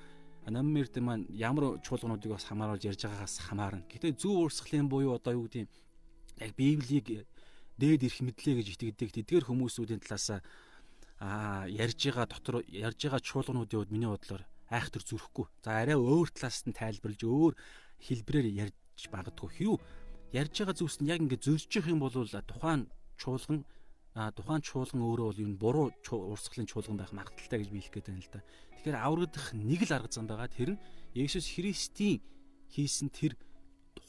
[0.49, 3.85] Намын эрдэм маань ямар чуулгануудыг бас хамааруулж ярьж байгаагаас хамаарна.
[3.85, 5.69] Гэтэ зөв урсгалын буюу одоо юу гэдэг
[6.41, 7.29] яг Библийг
[7.77, 10.41] дээд ирэх мэдлээ гэж итгэдэг тэдгээр хүмүүсүүдийн талаас
[11.21, 15.47] аа ярьж байгаа дотор ярьж байгаа чуулгануудын хувьд миний бодлоор айхтар зүрхгүй.
[15.61, 17.53] За арай өөр талаас нь тайлбарлаж өөр
[18.03, 19.49] хэлбрээр ярьж магадгүй.
[19.57, 19.81] Хэрв
[20.33, 23.65] ярьж байгаа зүйлс нь яг ингээд зөрж явах юм бол тухайн чуулган
[24.15, 28.09] а тухайн чуулган өөрөө бол юу буруу урсгалын чуулган байх магадaltaй гэж би хэлэх гээд
[28.11, 28.41] байна л да.
[28.79, 30.51] Тэгэхээр аврагдах нэг л арга зам байгаа.
[30.51, 30.81] Тэр нь
[31.15, 32.21] Есүс Христийн
[32.75, 33.39] хийсэн тэр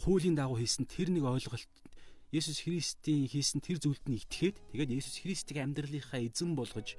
[0.02, 1.70] хуулийн дагуу хийсэн тэр нэг ойлголт
[2.34, 6.98] Есүс Христийн хийсэн тэр зүйлд нь итгээд тэгээд Есүс Христийг амьдралынхаа эзэн болгож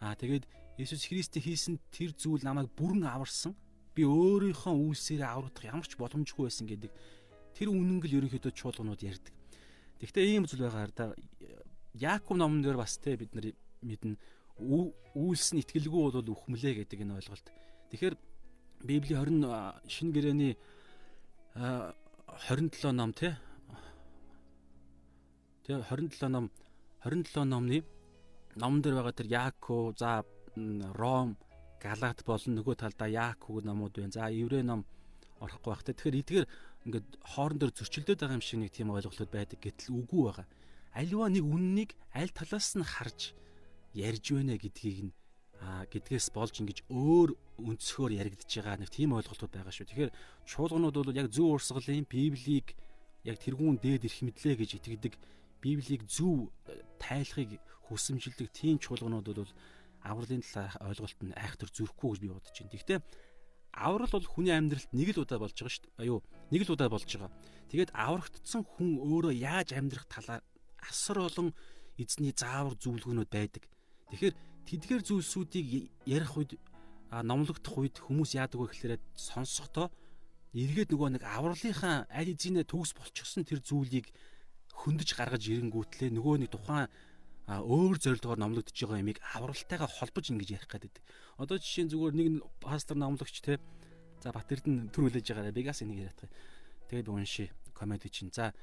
[0.00, 0.44] аа тэгээд
[0.80, 3.52] Есүс Христийн хийсэн тэр зүйл намайг бүрэн аварсан.
[3.94, 6.90] Би өөрийнхөө үйлсээрээ аврагдах ямар ч боломжгүй байсан гэдэг
[7.54, 9.34] тэр үнэнгэл ерөнхийдөө чуулганууд ярьдаг.
[10.02, 11.14] Гэхдээ ийм зүйл байгаа да
[11.94, 13.54] Яаков номон дээр бас те бид нар
[13.86, 14.18] мэднэ
[14.58, 17.46] үйлс нь итгэлгүй бол үхмэлээ гэдэг энэ ойлголт.
[17.94, 18.14] Тэгэхээр
[18.82, 20.54] Библийн 20 шинэ гэрээний
[21.54, 23.38] 27 ном те
[25.64, 26.50] Тэгээ 27 ном
[27.06, 27.80] 27 номны
[28.58, 30.24] номон дээр байгаа тэр Яаков, за
[30.92, 31.38] Ром,
[31.84, 34.16] Галат болон нөгөө талдаа Яаков номууд байна.
[34.16, 34.88] За Еврей ном
[35.44, 35.84] орохгүй байх.
[35.84, 36.46] Тэгэхээр эдгээр
[36.88, 40.46] ингээд хоорон дээр зөрчилдөд байгаа юм шиг нэг тийм ойлголтууд байдаг гэтэл үгүй байгаа.
[40.96, 43.36] Аливаа нэг үннийг аль талаас нь харж
[43.92, 45.12] ярьж байна гэдгийг нь
[45.64, 47.30] а гэдгээс болж ингэж өөр
[47.62, 49.88] өнцгөр яригдж байгаа нэг тийм ойлголтууд байгаа шүү.
[49.88, 50.12] Тэгэхээр
[50.44, 52.74] чуулганууд бол яг зөв урсгалын Библийг
[53.24, 55.14] яг тэрүүн дээд ирэх мэдлээ гэж итгэдэг
[55.64, 57.56] Библийг зөв э, тайлахыг
[57.88, 59.52] хүсэмжилдэг тийм чуулганууд бол
[60.04, 62.72] авралын талаар ойлголт нь айхтар зүрхгүй гэж би бодож байна.
[62.76, 63.00] Гэхдээ
[63.74, 66.02] аврал бол хүний амьдралд нэг л удаа болж байгаа шүү дээ.
[66.04, 66.20] Аюу
[66.52, 67.32] нэг л удаа болж байгаа.
[67.72, 70.42] Тэгээд аврагдсан хүн өөрөө яаж амьдрах талаар
[70.78, 71.50] асар олон
[71.98, 73.64] эзний заавар зөвлөгөөнүүд байдаг.
[74.12, 74.34] Тэгэхээр
[74.68, 76.60] тэдгээр зүйлсүүдийг ярих үед
[77.10, 79.90] номлогдох үед хүмүүс яадаг вэ гэхээр сонсохдоо
[80.54, 84.10] эргээд нөгөө нэг авралынхаа аль эзэнэ төгс болчихсон тэр зүйлийг
[84.74, 86.90] хөндөж гаргаж ирэнгүүтлээ нөгөө нэг тухайн
[87.46, 91.04] а өөр зорилгоор номлогдож байгаа ямиг авралтайгаа холбож ингэж ярих гэдэг.
[91.36, 92.26] Одоо жишээ нь зүгээр нэг
[92.60, 93.60] пастор номлогч те
[94.24, 96.32] за Бат Эрдэнэ төр хүлээж байгаа Бегас энийг яриад байгаа.
[96.88, 98.32] Тэгээд би уншия комеди чинь.
[98.32, 98.56] За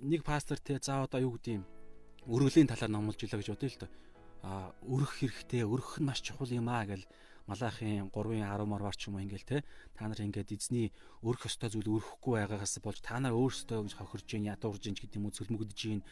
[0.00, 1.64] нэг пастор те за одоо юу гэдэг юм
[2.24, 3.90] өргөлийн талаар номлож илаа гэж бодъё л доо.
[4.40, 7.04] А өрөх хэрэгтэй, өрөх нь маш чухал юм аа гэл
[7.46, 9.58] малахын 3-ын 10 марвар ч юм уу ингээл те
[9.94, 10.90] та нар ингээд эзний
[11.22, 15.18] өрөх ёстой зүйл өрөхгүй байгаагаас болж та нар өөрсдөө гэж хохирж гин ядуурж гин гэдэг
[15.18, 16.02] юм уу цөлмөгдөж гин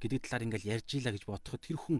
[0.00, 1.98] гэдэг талаар ингээл ярьж ийла гэж бодоход тэр хүн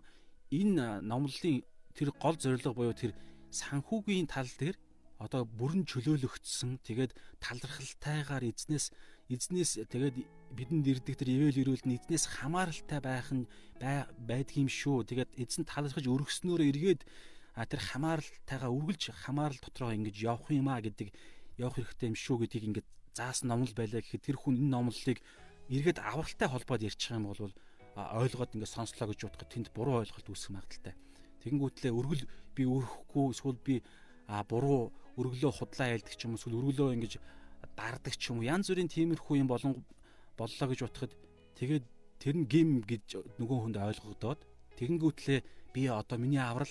[0.51, 1.65] энэ номлолын
[1.97, 3.13] тэр гол зорилго буюу тэр
[3.51, 4.77] санхүүгийн тал дээр
[5.17, 8.93] одоо бүрэн чөлөөлөгдсөн тэгээд талархалтайгаар эзнээс
[9.33, 10.17] эзнээс тэгээд
[10.53, 13.49] бидэнд ирдэг тэр ивэл ирүүл нь эзнээс хамааралтай байх нь
[13.81, 15.09] байдгийм шүү.
[15.09, 17.03] Тэгээд эзэн талархаж өргөснөөрөө эргээд
[17.57, 21.09] тэр хамааралтайгаа үргэлж хамаарал дотроо ингэж явах юм а гэдэг
[21.57, 25.19] явах хэрэгтэй юм шүү гэдгийг ингээд заасан номлол байлаа гэхэд тэр хүн энэ номлолыг
[25.73, 27.57] эргээд авралтай холбоод ярьчих юм бол
[27.97, 30.95] ойлгоод ингээд сонслоо гэж бодоход тэнд буруу ойлголт үүсэх магадaltaй.
[31.41, 33.81] Тэгэнгүүтлээ өргөл би өрөхгүй эсвэл би
[34.29, 37.13] буруу өргөлөө худлаа ялдаг ч юм уу эсвэл өргөлөө ингэж
[37.73, 39.73] дардаг ч юм уу янз бүрийн тиймэрхүү юм болон
[40.37, 41.13] боллоо гэж бодоход
[41.57, 41.85] тэгээд
[42.21, 44.41] тэр нь гим гэж нөгөө хүнд ойлгогдоод
[44.77, 45.41] тэгэнгүүтлээ
[45.73, 46.69] би одоо миний аврал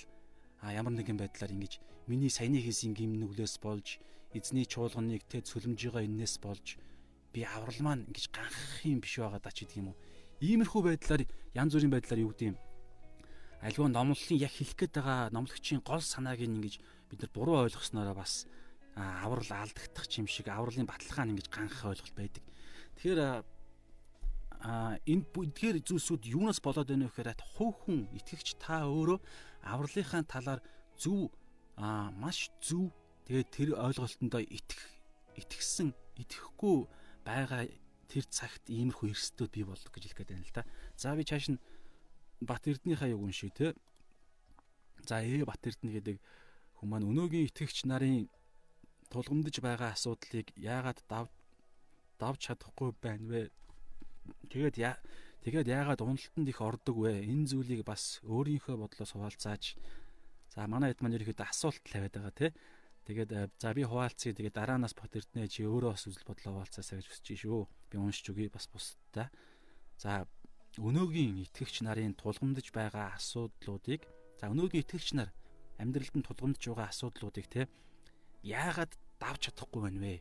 [0.61, 3.97] а ямар нэгэн байдлаар ингэж миний саяны хийсэн гимнүглээс болж
[4.33, 6.77] эзний чуулганыг тэ цөлмж байгаа энэс болж
[7.33, 9.97] би аврал маань ингэж ганх юм биш байгаа даа ч гэдэг юм уу.
[10.43, 11.23] Иймэрхүү байдлаар
[11.55, 12.57] янз бүрийн байдлаар юу гэдэг юм.
[13.63, 18.45] Альва номлолын яг хэлэх гээд байгаа номлогчийн гол санааг ингэж бид нар буруу ойлгоснороо бас
[18.95, 22.43] аврал алдагдах юм шиг авралын баталгаа нь ингэж ганх ойлголт байдаг.
[22.99, 23.43] Тэгэхээр
[24.65, 29.19] а энэ бүдгээр зүйлсүүд юунаас болоод байна вэ гэхээр хувь хүн итгэгч та өөрөө
[29.61, 30.59] авралынхаа талаар
[30.97, 31.29] зөв
[31.77, 32.89] аа маш зөв
[33.29, 34.81] тэгээд тэр ойлголтондоо итгэх
[35.37, 36.87] итгэсэн итгэхгүй
[37.27, 37.67] байгаа
[38.07, 40.63] тэр цагт иймэрхүү эрсдүүд бий болдог гэж хэлэх гээд байна л да.
[40.97, 41.59] За би чааш нь
[42.41, 43.73] Бат Эрдэнийхаа юг уншия те.
[45.07, 46.17] За ээ Бат Эрдэнэ гэдэг
[46.79, 48.29] хүмүүс маань өнөөгийн итгэгч нарын
[49.09, 51.31] тулгамдж байгаа асуудлыг яагаад дав
[52.19, 53.41] давж чадахгүй байна вэ?
[54.49, 54.95] Тэгээд яа
[55.45, 57.21] Тэгээд яагаад уналтанд их ордог вэ?
[57.21, 59.77] Энэ зүйлийг бас өөрийнхөө бодлоос хуваалцааж
[60.49, 62.49] за манай хэд маань ерөөхдөө асуулт тавиад байгаа тий.
[63.05, 64.33] Тэгээд э, за би хуваалцъя.
[64.33, 67.61] Тэгээд дараанаас бот эрдэнэ чи өөрөө бас үзэл бодлоо хуваалцаасаа гэж хүсэж шүү.
[67.95, 69.31] Би уншиж өгье бас бусдаа.
[69.95, 70.27] За
[70.75, 74.03] өнөөгийн итгэгч нарын тулгамдж байгаа асуудлуудыг
[74.35, 75.31] за өнөөгийн итгэгч нар
[75.79, 77.71] амьдралд нь тулгамдж байгаа асуудлуудыг те
[78.43, 80.15] яагаад давж чадахгүй байна вэ?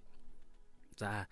[0.96, 1.26] За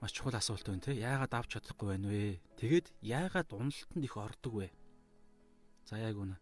[0.00, 0.94] маш чухал асуулт байна те.
[0.94, 2.40] Яагаад авч чадахгүй байна вэ?
[2.56, 4.68] Тэгээд яагаад уналтанд их ордог вэ?
[5.84, 6.38] За яг үнэ.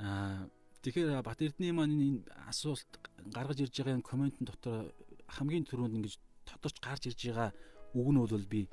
[0.00, 0.48] Аа
[0.82, 2.88] тэгэхээр Бат Эрдэнэ маань энэ асуулт
[3.30, 4.90] гаргаж ирж байгаа энэ комментэн дотор
[5.28, 6.14] хамгийн түрүүнд ингэж
[6.48, 7.50] тодорч гарч ирж байгаа
[7.94, 8.68] үг нь бол би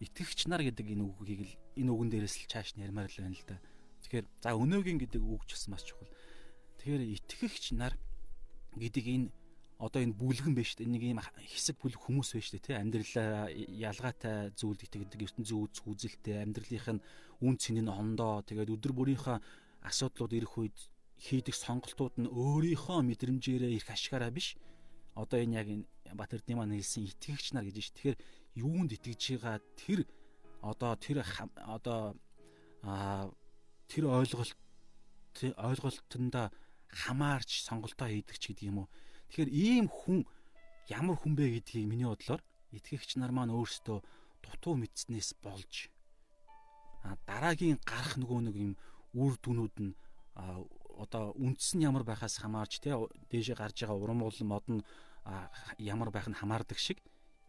[0.00, 3.36] итгэгч нар гэдэг энэ үгийг л энэ үгэн дээрээс л чааш нь ярмаар л байна
[3.36, 3.56] л да.
[4.04, 6.10] Тэгэхээр за өнөөгийн гэдэг үг ч бас маш чухал.
[6.78, 7.94] Тэгэхээр итгэгч нар
[8.76, 9.28] гэдэг энэ
[9.76, 10.88] одоо энэ бүлгэн биш үү?
[10.88, 12.76] Нэг ийм хэсэг бүлэг хүмүүс шүү дээ, тий?
[12.80, 17.04] Амьдралаа ялгаатай зүйл итгэдэг, ертөнцийн үз үзэлтэй, амьдралынх нь
[17.44, 19.36] үн цэнийн ондоо, тэгээд өдөр бүрийнхээ
[19.84, 20.76] асуудлууд ирэх үед
[21.20, 24.56] хийдэг сонголтууд нь өөрийнхөө мэдрэмжээрээ ирэх ашгаараа биш.
[25.12, 25.68] Одоо энэ яг
[26.16, 27.96] Батэрдийн маань хэлсэн итгэгч нар гэж байна.
[27.96, 28.16] Тэгэхээр
[28.56, 30.00] юунд итгэж байгаа тэр
[30.60, 31.22] одоо тэр
[31.76, 32.16] одоо
[33.90, 34.56] тэр ойлголт
[35.36, 36.46] ойлголтондоо
[36.88, 38.88] хамаарч сонголтоо хийдэг ч гэдэг юм уу.
[39.28, 40.24] Тэгэхээр ийм хүн
[40.88, 42.40] ямар хүн бэ гэдгийг миний бодлоор
[42.72, 43.98] итгэгч нар маань өөрсдөө
[44.42, 45.90] дутуу мэдснээс болж
[47.26, 48.72] дараагийн гарах нөгөө нэг юм
[49.14, 49.92] үр дүнүүд нь
[50.96, 52.96] одоо үндэс нь ямар байхаас хамаарч те
[53.30, 54.82] дээшээ гарч байгаа урам болон мод нь
[55.78, 56.98] ямар байх нь хамаардаг шиг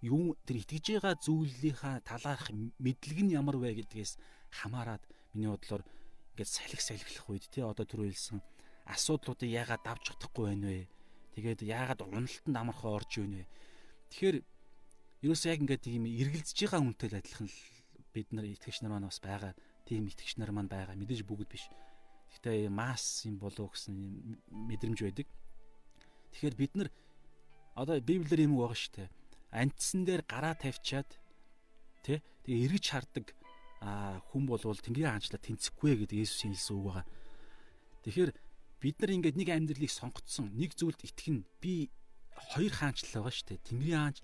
[0.02, 4.22] юу тэр итгэж байгаа зүйлийнхаа талаарх мэдлэг нь ямар вэ гэдгээс
[4.62, 5.02] хамаарад
[5.34, 5.82] миний бодлоор
[6.38, 8.38] ингээд салхи салхилах үед те одоо түр хэлсэн
[8.86, 10.86] асуудлуудыг яагаад давж чадахгүй байна вэ?
[11.34, 13.50] Тэгээд яагаад уналтанд амархаа орж ийнэ вэ?
[14.14, 14.38] Тэгэхээр
[15.26, 17.50] ерөөсөө яг ингээд тийм эргэлзэж байгаа хүнтэй л адилхан
[18.14, 19.54] бид нар итгэгч нар маань бас байгаа.
[19.86, 20.94] Тийм итгэгч нар маань байгаа.
[20.94, 21.66] Мэдээж бүгд биш.
[22.32, 23.94] Гэхдээ масс юм болов гэсэн
[24.50, 25.28] мэдрэмж байдаг.
[26.32, 26.90] Тэгэхээр бид нар
[27.74, 29.10] одоо библиэр юм байгаа шүү дээ.
[29.52, 31.10] Антсан дээр гараа тавьчаад
[32.04, 33.26] тий тэгээ эргэж хардаг
[33.80, 37.06] хүн болвол Тэнгэрийн хаанчлаа тэнцэхгүй гэдэг Есүсийн хэлсэн үг байгаа.
[38.04, 38.32] Тэгэхээр
[38.82, 41.90] бид нар ингээд нэг амьдралыг сонгоцсон, нэг зүйлд итгэн би
[42.34, 43.68] хоёр хаанчлал байгаа шүү дээ.
[43.70, 44.18] Тэнгэрийн хаанч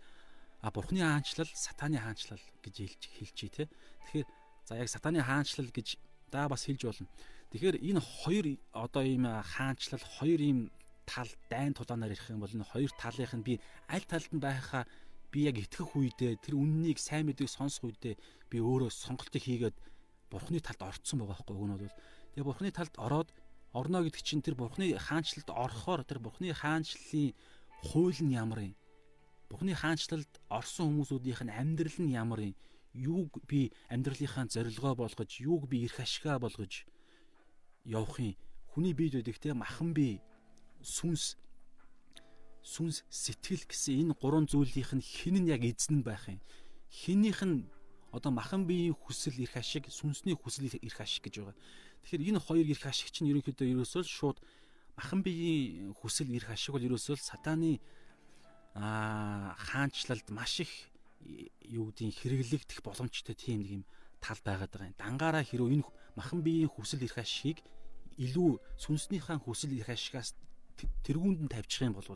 [0.63, 3.63] а Бурхны хаанчлал, сатааны хаанчлал гэж хэлж хэлчихье те.
[4.09, 4.27] Тэгэхээр
[4.65, 5.87] за яг сатааны хаанчлал гэж
[6.31, 7.07] даа бас хэлж болно.
[7.51, 10.59] Тэгэхээр энэ хоёр одоо ийм хаанчлал, хоёр ийм
[11.05, 13.53] тал дайн тулаанаар ярих юм бол энэ хоёр талынх нь би
[13.91, 14.87] аль талд нь байхаа
[15.33, 18.15] би яг итгэх үедээ тэр үннийг сайн мэдгийг сонсох үедээ
[18.53, 19.73] би өөрөө сонголтыг хийгээд
[20.29, 21.65] бурхны талд орцсон байгаа байхгүй юу?
[21.65, 21.97] Энэ бол
[22.37, 23.29] тэгээ бурхны талд ороод
[23.73, 27.33] орно гэдэг чинь тэр бурхны хаанчлалд орохоор тэр бурхны хаанчлалын
[27.81, 28.75] хууль нь ямар юм?
[29.49, 32.55] Бурхны хаанчлалд орсон хүмүүсүүдийнх нь амьдрал нь ямар юм?
[32.93, 36.85] Юуг би амьдралынхаа зорилгоо болгож, юуг би эрх ашигаа болгож
[37.89, 38.37] явах юм?
[38.69, 40.21] Хүний бие дэдэг те махан бие
[40.85, 41.37] сүнс
[42.63, 46.39] сүнс сэтгэл гэсэн энэ гурван зүйлийнх нь хин нь яг эзэн байх юм.
[46.87, 47.67] Хинийх нь
[48.15, 51.57] одоо махан биеийн хүсэл эрх ашиг, сүнсний хүсэл эрх ашиг гэж байгаа.
[52.07, 54.37] Тэгэхээр энэ хоёр эрх ашиг чинь ерөнхийдөө ерөөсөө шууд
[54.95, 57.81] махан биеийн хүсэл эрх ашиг бол ерөөсөө сатааны
[58.77, 60.71] аа хаанчлалд маш их
[61.67, 63.83] юу гэдгийг хэрэглэгдэх боломжтой тийм нэг юм
[64.21, 64.99] тал байгаад байгаа юм.
[65.01, 67.59] Дангаараа хэрвээ энэ махан биеийн хүсэл эрх ашигыг
[68.17, 70.37] илүү сүнснийхаа хүсэл эрх ашигаас
[71.05, 72.07] тэргүүнд нь тавьчих юм бол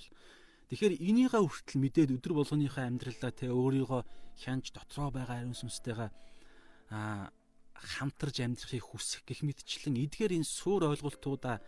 [0.67, 4.01] тэгэхээр энийгээ хүртэл мэдээд өдөр болгоныхаа амьдралаа тэ өөрийгөө
[4.41, 6.09] хянж дотроо байгаа ариун сүнстэйгээ
[6.91, 7.31] а
[7.77, 11.61] хамтарж амьдрахыг хүсэх гэх мэтчлэн эдгээр энэ суур ойлголтуудаа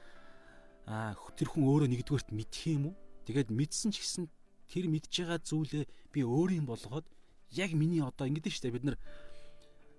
[1.37, 2.95] тэр хүн өөрөө нэгдүгээрт мэдэх юм уу?
[3.29, 4.25] Тэгээд мэдсэн ч гэсэн
[4.65, 7.05] тэр мэдж байгаа зүйлээ би өөрийн болгоод
[7.53, 8.97] яг миний одоо ингэдэж штэ бид нар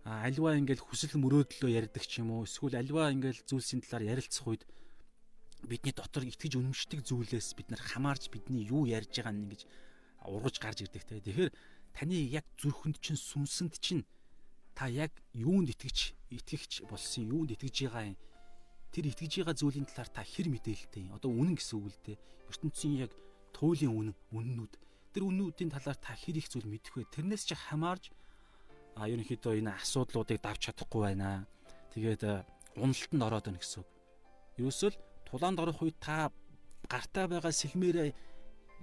[0.02, 4.62] альва ингээл хүсэл мөрөөдлөө ярьдаг ч юм уу эсвэл альва ингээл зүйлсийн талаар ярилцах үед
[5.66, 9.62] бидний дотор итгэж үнэмшдэг зүйлээс бид нар хамаарч бидний юу ярьж байгааг нь ингэж
[10.24, 11.20] ургаж гарч ирдэг те.
[11.20, 11.52] Тэгэхээр
[11.96, 14.04] таны яг зүрхэнд чинь сүнсэнд чинь
[14.76, 18.18] та яг юунд итгэж итгэгч болсон юунд итгэж байгаа юм?
[18.92, 21.12] Тэр итгэж байгаа зүйлийн талаар та хэр мэдээлэлтэй?
[21.14, 22.18] Одоо үнэн гэсэн үг л дээ
[22.50, 23.12] ертөнцийн яг
[23.54, 24.72] туйлын үнэн үннүүд
[25.14, 27.06] тэр үннүүдийн талаар та хэр их зүйл мэдэх вэ?
[27.14, 28.10] Тэрнээс чи хамаарж
[28.98, 31.46] а ерөнхийдөө энэ асуудлуудыг давж чадахгүй байна.
[31.94, 32.22] Тэгээд
[32.78, 33.88] уналтанд ороод байна гэсэн үг.
[34.58, 34.94] Ерөөсөл
[35.30, 36.30] тулаанд орох үед та
[36.90, 38.10] гартаа байгаа сэлмээрээ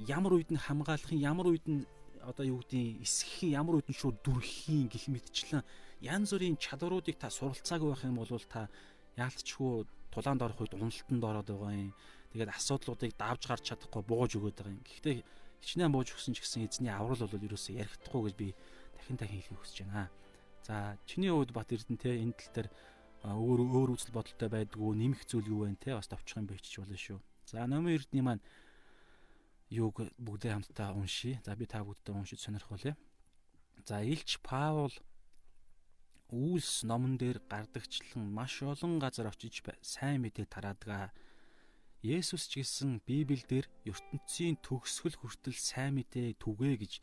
[0.07, 1.85] ямар үед нь хамгаалахын ямар үед нь
[2.23, 5.63] одоо юу гэдгийг эсэхийн ямар үед нь шууд дүрхийн гих мэтчлэн
[6.01, 8.69] янз бүрийн чадваруудыг та суралцаагүй байх юм бол та
[9.17, 11.93] яалтчгүй тулаанд орох үед уналтанд ороод байгаа юм.
[12.31, 14.83] Тэгээд асуудлуудыг давж гарч чадахгүй бууж өгöd байгаа юм.
[14.85, 15.15] Гэхдээ
[15.61, 18.47] хичнээн бууж өгсөн ч гэсэн эзний аврал бол ерөөсөө ярихдаггүй гэж би
[18.97, 20.09] дахин дахин хэлхийг хүсэж байна.
[20.65, 22.69] За чиний хувьд Бат Эрдэнэ те энэ тал дээр
[23.35, 27.19] өөр өөр үзэл бодолтой байдгүй нэмэх зүйл юу вэ те бас товчхон бичиж болно шүү.
[27.49, 28.43] За номын эрдний маань
[29.67, 31.41] юуг бүгдээ хамтдаа уншия.
[31.43, 32.95] За би та бүгдээ уншиж сонирхолъё.
[33.87, 34.93] За Илч Паул
[36.27, 41.15] Үйлс номон дээр гардагчлан маш олон газар очиж сайн мэдээ тараадаг.
[42.03, 46.93] Есүс ч гэсэн Библиэлд ертөнцийн төгсгөл хүртэл сайн мэдээ түгээ гэж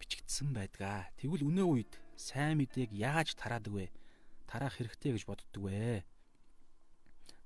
[0.00, 1.12] бичигдсэн байдаг.
[1.20, 3.86] Тэгвэл өнөө үед сайн мэдээг яаж тараадаг вэ?
[4.52, 6.04] Тараах хэрэгтэй гэж боддог вэ.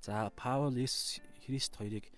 [0.02, 2.10] За Паул Есүс Христ хоёрыг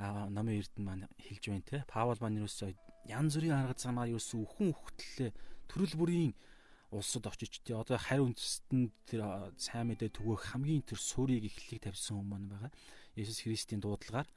[0.00, 1.84] номын эрдэнэ маань хэлж байна те.
[1.84, 2.72] Паул маань юусоо
[3.04, 5.30] янз бүрийн арга замаар юусэн үхэн хөхтлээ
[5.68, 6.32] төрөл бүрийн
[6.90, 12.16] улсад очиж тий одоо харь үндэстэн тэр сайн мэдээ түгөх хамгийн тэр суурийг эхлэлийг тавьсан
[12.16, 12.72] хүмүүс маань байгаа.
[13.20, 14.28] Есүс Христийн дуудлагаар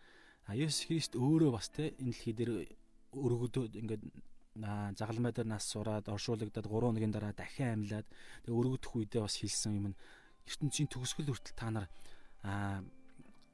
[0.52, 2.52] Есүс Христ өөрөө бас те энэ дэлхий дээр
[3.14, 4.04] өргөдөө ингээд
[4.98, 8.08] загалмай дээр нас сураад оршуулгадаад 3 хоногийн дараа дахин амьлаад
[8.46, 10.00] тэгээ өргөдөх үедээ бас хэлсэн юм нь
[10.48, 11.86] ертөнцийн төгсгөл хүртэл та нар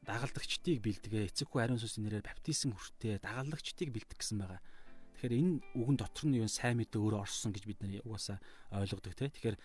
[0.03, 4.61] дагалдагчдыг бэлдгээ эцэг хүү ариун сүнсийн нэрээр баптизм хүртээ дагалдагчдыг бэлдэх гэсэн байгаа.
[5.15, 8.37] Тэгэхээр энэ үгэн дотор нь юу сайн мэдээ өөрөө орсон гэж бид нар угаасаа
[8.75, 9.31] ойлгодог те.
[9.31, 9.57] Тэгэхээр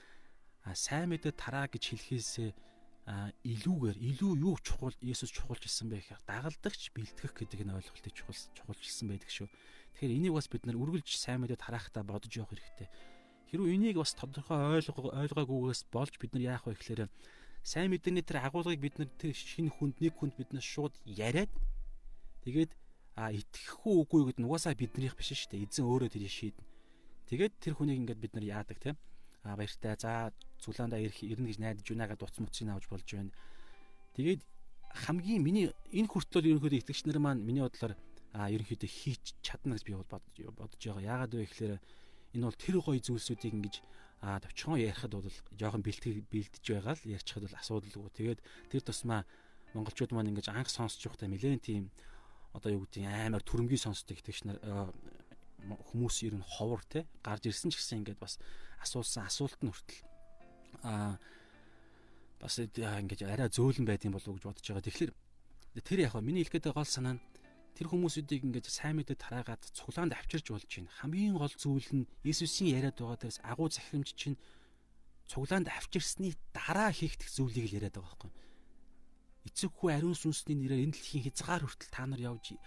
[0.79, 2.51] сайн мэдээ тараа гэж хэлхээсээ
[3.09, 9.07] илүүгээр илүү юу чухал Есүс чухалчилсан бэ гэхээр дагалдагч бэлтгэх гэдэг нь ойлголтыг чухал чухалчилсан
[9.09, 9.49] байдаг шүү.
[9.95, 12.89] Тэгэхээр энийг бас бид нар үргэлж сайн мэдээ тараахтаа бодож явах хэрэгтэй.
[13.49, 17.09] Хэрвээ энийг бас тодорхой ойлгоо ойлгоогүйгээс болж бид нар яах вэ гэхээр
[17.65, 21.51] сайн мэдээний тэр агуулгыг бид нар тэр шинэ хүнд нэг хүнд бид нар шууд яриад
[22.45, 22.71] тэгээд
[23.19, 25.67] а итгэх үү үгүй гэдэг нь угаасаа биднийх биш шүү дээ.
[25.67, 26.65] Эзэн өөрөө тэрийг шийднэ.
[27.27, 28.97] Тэгээд тэр хүнийг ингээд бид нар яадаг тийм
[29.43, 30.31] а баяртай за
[30.63, 33.35] цуглаандаа ирэх ирнэ гэж найдаж байна гэдэг утас муцыг авч болж байна.
[34.15, 34.41] Тэгээд
[35.03, 37.99] хамгийн миний энэ хүртэл ерөнхийдөө итгэгч нар маань миний бодлоор
[38.39, 40.23] а ерөнхийдөө хийч чадна гэж би бодож
[40.55, 41.27] бодож байгаа.
[41.27, 41.75] Яагаад вэ гэхээр
[42.39, 43.75] энэ бол тэр гоё зүйлсүүдийг ингэж
[44.23, 45.27] а товчхон ярихад бол
[45.59, 48.11] жоохон бэлтгэж бэлдэж байгаа л ярьчихад бол асуудалгүй.
[48.15, 49.27] Тэгээд тэр тусмаа
[49.75, 51.91] монголчууд маань ингэж анх сонсч явахдаа нэлээд тийм
[52.55, 54.59] одоо юу гэдэг амар түрэмгий сонсдог итгэгч нар
[55.59, 58.39] хүмүүс ер нь ховор те гарч ирсэн ч гэсэн ингээд бас
[58.83, 60.03] асуусан асуулт нь хүртэл
[60.87, 61.19] аа
[62.39, 64.87] бас ингэж арай зөөлөн байдсан болов уу гэж бодож байгаа.
[64.87, 65.13] Тэгэхээр
[65.83, 67.23] тэр яг миний хэлэх гэдэг гол санаа нь
[67.79, 70.91] тэр хүмүүсүүдийг ингэж сайн мэдээ тараагаад цуглаанд авчирч болж байна.
[70.99, 74.35] Хамгийн гол зүйл нь Иесусийн яриад байгаа дээрс агуу захирамж чинь
[75.31, 78.33] цуглаанд авчирсны дараа хийгдэх зүйлийг л яриад байгаа байхгүй.
[79.47, 82.59] Эцэг хүү ариун сүнсний нэрээр энэ дэлхийн хязгаар хүртэл та нар явж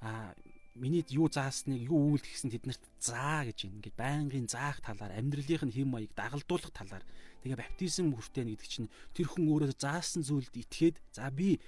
[0.00, 0.32] а
[0.74, 3.68] миний юу заасныг юу үйлдэх гэсэн тэднэрт заа гэж.
[3.68, 7.04] Ингээд байнгын заах талаар амьдралынх нь хэм маяг дагалдуулах талаар
[7.44, 11.62] тэгээ баптизм хүртэнэ гэдэг чинь тэр хүн өөрөө заасан зүйлд итгээд за би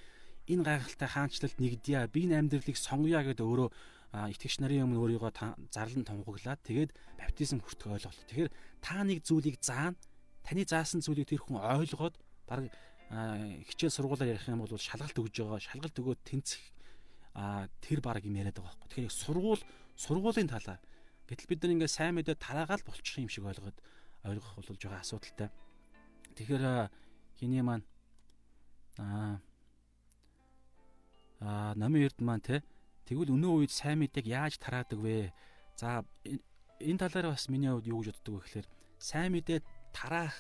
[0.47, 2.07] энэ гайхалтай хаанчлалд нэгдъя.
[2.07, 3.69] Би энэ амьдралыг сонгоё гэдээ өөрөө
[4.15, 5.33] итгэгч нарын өмнө өөрийгөө
[5.75, 8.21] зарлан тунхаглаад тэгээд баптизм хүртэх ойлголт.
[8.31, 9.99] Тэгэхээр та нэг зүйлийг заана.
[10.47, 12.15] Таны заасан зүйлийг тэр хүн ойлгоод
[12.47, 12.71] баг
[13.11, 15.61] хичээл сургуулаар ярих юм бол шалгалт өгж байгаа.
[15.61, 16.63] Шалгалт өгөөд тэнцэх
[17.83, 19.11] тэр баг юм яриад байгаа байхгүй.
[19.11, 19.63] Тэгэхээр сургуул
[19.99, 20.79] сургуулийн талаа
[21.27, 23.77] гэтэл бид нар ингээ сайн мэдээ тараагаал болчих юм шиг ойлгоод
[24.25, 25.51] ойлгох болж байгаа асуудалтай.
[26.39, 26.65] Тэгэхээр
[27.37, 27.85] хиний маань
[28.97, 29.43] аа
[31.41, 32.63] аа намын эрд маань те
[33.07, 35.33] тэгвэл өнөө үед сайн мэдээг яаж тараадаг вэ?
[35.77, 36.05] За
[36.81, 38.69] энэ талаар бас миний хувьд юу гэж боддог вэ гэхээр
[38.99, 39.61] сайн мэдээ
[39.93, 40.37] тараах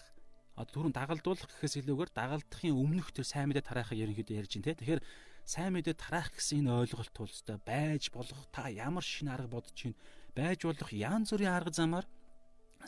[0.57, 4.81] түрүүн дагалдуулах гэхээс илүүгээр дагалдахын өмнөх тэр сайн мэдээ тараахыг ерөнхийдөө ярьж байна те.
[4.81, 5.03] Тэгэхээр
[5.45, 9.97] сайн мэдээ тараах гэсэн энэ ойлголт тулстай байж болох та ямар шинэ арга бодож чинь
[10.33, 12.07] байж болох янз бүрийн арга замаар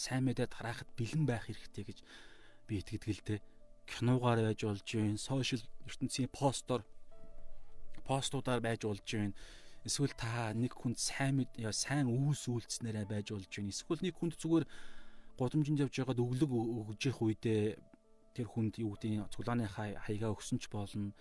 [0.00, 1.98] сайн мэдээ тараахад бэлэн байх хэрэгтэй гэж
[2.64, 3.40] би итгэдэг л дээ.
[3.84, 6.82] Киногаар байж болж юм, сошиал ертөнцийн постоор
[8.08, 9.36] постуудаар байж болж юм.
[9.84, 13.68] Эсвэл та нэг хүнд сайн сайн үүс үйлцснээрээ байж болж юм.
[13.68, 14.64] Эсвэл нэг хүнд зүгээр
[15.36, 17.78] гудамжинд явж байгаад өглөг өгж явах үедээ
[18.34, 21.14] тэр хүнд юу гэдэг нь цуглааны хаягаа өгсөн ч болно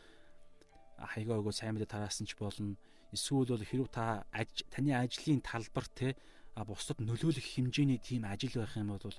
[0.97, 2.79] хаягаа өгөө сайн мэдээ тараасан ч болно.
[3.13, 4.25] Эсвэл бол хэрв та
[4.73, 6.17] таны ажлын талбар те
[6.65, 9.17] бусдад нөлөөлөх хэмжээний тийм ажил байх юм бол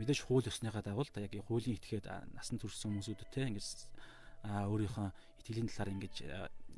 [0.00, 3.68] мэдээж хууль ёсныхаа дагуу та яг хуулийн этгээд насан турш хүмүүсүүдэд те ингэж
[4.46, 5.08] өөрийнхөө
[5.44, 6.14] итгэлийн талаар ингэж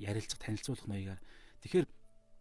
[0.00, 1.20] ярилцах танилцуулах маягаар
[1.62, 1.86] тэгэхээр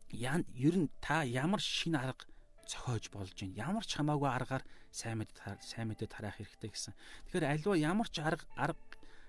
[0.09, 2.25] ер нь та ямар шинэ арга
[2.69, 3.57] цохиож болж байна.
[3.57, 6.93] Ямар ч хамаагүй аргаар сайн мэдээ сайн мэдээ тараах хэрэгтэй гэсэн.
[7.29, 8.81] Тэгэхээр альва ямар ч арга арга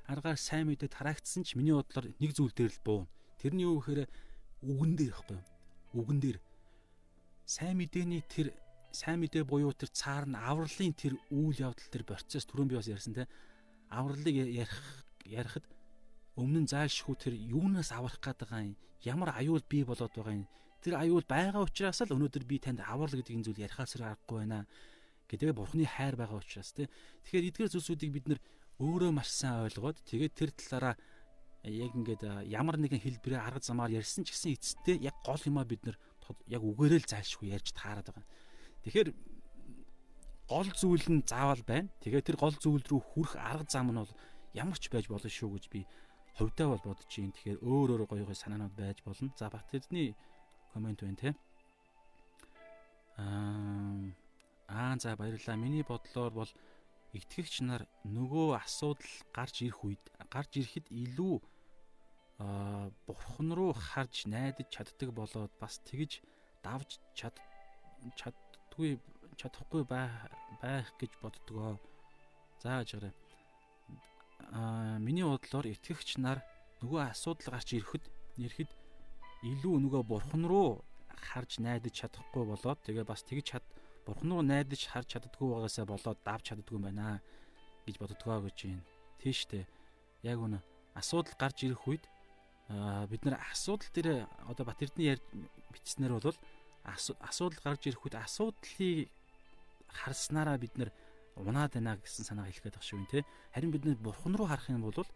[0.09, 3.01] аргаар сайн мэдээ тараагдсан ч миний бодлоор нэг зүйл дээр л буу.
[3.40, 4.09] Тэрний юу гэхээр
[4.64, 5.45] үгэн дээр ихгүй юу?
[5.97, 6.38] Үгэн дээр
[7.49, 8.53] сайн мэдээний тэр
[8.93, 12.90] сайн мэдээ буюу тэр цаар нь авралын тэр үйл явдал тэр процесс түрүүн би бас
[12.90, 13.25] ярьсан те
[13.88, 14.77] авралыг ярих
[15.25, 15.64] ярихад
[16.37, 20.47] өмнө нь заашгүй тэр юунаас аврах гээд байгаа юм ямар аюул бий болоод байгаа юм
[20.85, 24.66] тэр аюул байгаа учраас л өнөөдөр би танд аврал гэдэг энэ зүйл ярихаас аргагүй байна
[25.27, 26.88] гэдэг бурхны хайр байгаа учраас те
[27.27, 28.40] тэгэхээр эдгээр зүйлсүүдийг бид нэр
[28.81, 30.95] өөрөө маш сайн ойлгоод тэгээд тэр талаараа
[31.69, 35.85] яг ингээд ямар нэгэн хэлбэрээр арга замаар ярьсан ч гэсэн эцэстээ яг гол юмаа бид
[35.85, 35.97] нэр
[36.49, 38.24] яг үгээрээ л зайлшгүй ярьж таарад байгаа.
[38.89, 39.09] Тэгэхээр
[40.49, 41.93] гол зүйл нь заавал байна.
[42.01, 44.12] Тэгээд тэр гол зүйл рүү хүрэх арга зам нь бол
[44.57, 45.85] ямар ч байж болно шүү гэж би
[46.41, 47.36] хувьдаа бол бодож юм.
[47.36, 49.28] Тэгэхээр өөр өөр гоё гоё санаанууд байж болно.
[49.36, 50.16] За бат тэдний
[50.72, 51.30] комент байна те.
[53.20, 54.09] Аа
[54.72, 55.61] аа за баярлалаа.
[55.61, 56.51] Миний бодлоор бол
[57.12, 61.36] итгэгч нар нөгөө асуудал гарч ирэх үед гарч ирэхэд илүү
[62.41, 66.24] а бурхан руу харж найдаж чаддаг болоод бас тэгж
[66.64, 67.36] давж чад
[68.16, 68.97] чаддгүй
[69.36, 71.76] чадахгүй байх гэж боддгоо.
[72.64, 73.12] За жаарэ.
[75.01, 76.43] Миний бодлоор итгэгч нар
[76.80, 78.05] нөгөө асуудал гарч ирэхэд
[78.41, 78.70] ирэхэд
[79.45, 83.64] илүү нөгөө бурхан руу харж найдаж чадахгүй болоод тэгээ бас тэгж чад
[84.07, 87.20] бурхан руу найдаж харж чаддгүй байгаасаа болоод давж чаддгүй юм байна
[87.86, 88.84] гэж боддгоо гэж байна.
[89.20, 89.64] Тийштэй.
[90.24, 90.59] Яг үнэ
[90.97, 92.05] асуудал гарч ирэх үед
[93.11, 95.24] бид нар асуудал дээр одоо Батэрдний ярьж
[95.72, 96.36] бичснээр бол
[96.84, 99.09] асуудал гарч ирэх үед асуудлыг
[99.88, 100.91] харснараа бид нар
[101.37, 103.22] унаад байна гэсэн санаа хэлэхэд байх шүү нэ.
[103.55, 105.07] Харин бид нар бурхан руу харах юм бол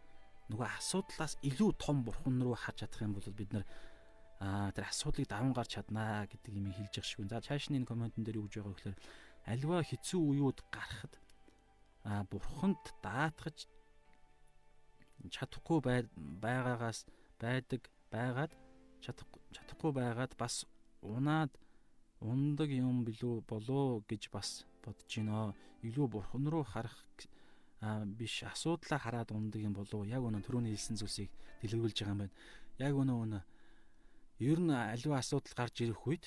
[0.50, 3.64] нөгөө асуудлаас илүү том бурхан руу харж чадах юм бол бид нар
[4.40, 7.28] аа тэр асуудлыг даван гарч чаднаа гэдэг юм хэлж явах шүү.
[7.30, 8.98] За цаашны энэ комментэн дээр юу гэж байгаа гэхээр
[9.52, 11.14] альва хэцүү үеуд гарахад
[12.04, 13.64] аа бурханд даатгаж
[15.32, 15.78] чадахгүй
[16.44, 17.08] байгаагаас
[17.40, 18.52] байдаг байгаад
[19.04, 20.68] чадахгүй байгаад бас
[21.00, 21.52] унаад
[22.20, 25.54] ундаг юм билүү болоо гэж бас бодож байна.
[25.82, 26.94] Илүү бурхан руу харах
[28.18, 31.30] биш асуудлаа хараад ундаг юм болоо яг өнөө түрүүний хэлсэн зүйлсийг
[31.60, 32.36] дэлгэрүүлж байгаа юм байна.
[32.80, 33.42] Яг өнөө өнөө
[34.48, 36.24] ер нь аливаа асуудал гарч ирэх үед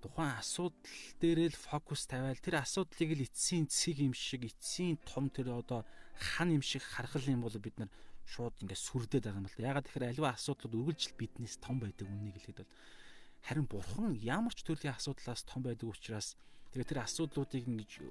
[0.00, 5.28] тухайн асуудал дээрээ л фокус тавиал тэр асуудлыг л эцсийн цэг юм шиг эцсийн том
[5.28, 5.84] тэр одоо
[6.16, 7.90] хан юм шиг харах юм бол бид нар
[8.24, 9.68] шууд ингээд сүрдээд байгаа юм л да.
[9.68, 12.72] Ягаад тэгэхээр аливаа асуудлууд үргэлжил биднээс том байдаг үннийг хэлэхэд бол
[13.44, 16.32] Харин бурхан ямар ч төрлийн асуудлаас том байдаг учраас
[16.74, 18.02] тэгээ тэр асуудлуудыг ингэж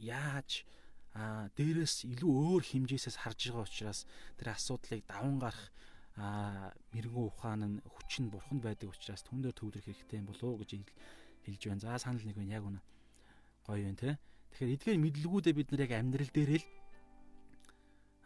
[0.00, 0.64] яаж
[1.12, 4.00] а дээрээс илүү өөр хэмжээсээс харж байгаа учраас
[4.40, 5.68] тэр асуудлыг даван гарах
[6.16, 10.56] а мэрэгэн ухаан нь хүч нь бурханд байдаг учраас түн дээр төвлөрөх хэрэгтэй юм болоо
[10.60, 10.70] гэж
[11.44, 11.84] хэлж байна.
[11.84, 12.80] За санал нэг байна яг үнэ.
[13.68, 14.16] Гоё юм те.
[14.52, 16.66] Тэгэхээр эдгээр мэдлгүүдээ бид нар яг амьдрал дээр л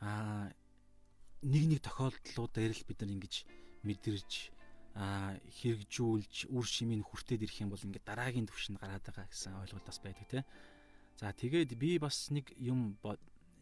[0.03, 0.51] а
[1.43, 3.35] нэг нэг тохиолдлууд дээр л бид нар ингэж
[3.87, 4.33] мэдэрч
[4.97, 10.01] хэрэгжүүлж үр шимийг хүртээд ирэх юм бол ингээд дараагийн түвшинд гараад байгаа гэсэн ойлголт бас
[10.01, 10.41] байдаг те.
[11.21, 12.97] За тэгээд би бас нэг юм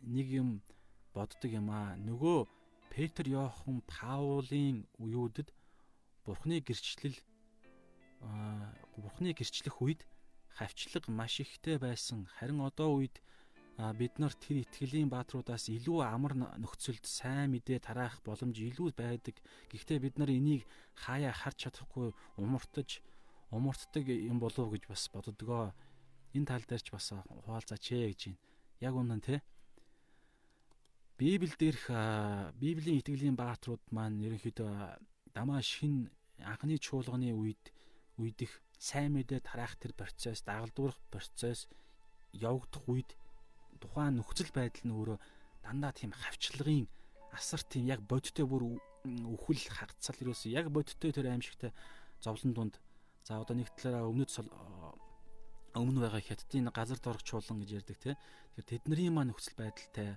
[0.07, 0.63] нэг юм
[1.11, 1.99] боддог юм аа.
[1.99, 2.47] Нөгөө
[2.95, 5.51] Петр Йохан Паулын үеүүдэд
[6.23, 7.19] Бурхны гэрчлэл
[8.95, 10.07] Бурхны гэрчлэх үед
[10.55, 12.31] хавчлаг маш ихтэй байсан.
[12.39, 13.19] Харин одоо үед
[13.77, 19.35] бид нар тэр итгэлийн баатруудаас илүү амар нөхцөлд сайн мэдээ тараах боломж илүү байдаг.
[19.71, 20.63] Гэхдээ бид нар энийг
[20.95, 23.03] хаяа харж чадахгүй умартаж
[23.51, 25.75] умартдаг юм болов гэж бас боддгоо.
[26.35, 28.39] Энэ тал дээр ч бас хуваалцаач ээ гэж байна.
[28.79, 29.43] Яг үнэн те.
[31.19, 31.87] Библиэл дээрх
[32.59, 34.99] Библийн итгэлийн баатрууд маань ерөнхийдөө
[35.35, 36.11] дамаа шин
[36.43, 37.71] анхны чуулганы үед
[38.19, 41.71] үедх сайн мэдээ тараах тэр процесс, дагалдуулах процесс
[42.35, 43.15] явагдах үед
[43.85, 45.19] тухайн нөхцөл байдал нь өөрөө
[45.65, 46.89] дандаа тийм хавчлагын
[47.37, 51.71] асар тийм яг бодиттой бүр өхөл хагцал ерөөсөө яг бодиттой тэр аимшигтай
[52.25, 52.75] зовлон дунд
[53.25, 54.31] за одоо нэг талаараа өмнөд
[55.75, 58.13] өмнө байгаа хятадын газар дорох чуулган гэж ярьдаг те.
[58.55, 60.17] Тэгэхээр тэдний маань нөхцөл байдалтай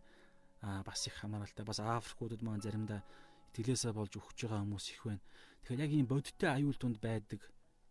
[0.62, 3.02] бас их хамааралтай бас африкуудад маань заримдаа
[3.52, 5.24] итгэлээсээ болж өгч байгаа хүмүүс их байна.
[5.66, 7.42] Тэгэхээр яг ийм бодиттой аюул тунд байдаг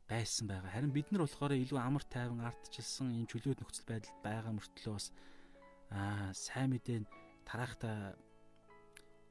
[0.07, 0.71] байсан байгаа.
[0.71, 5.11] Харин бид нар болохоор илүү амар тайван ардчилсан энэ чөлөөт нөхцөл байдалд байгаа мөртлөө бас
[5.91, 7.05] аа сайн мэдээ
[7.47, 8.17] тараахта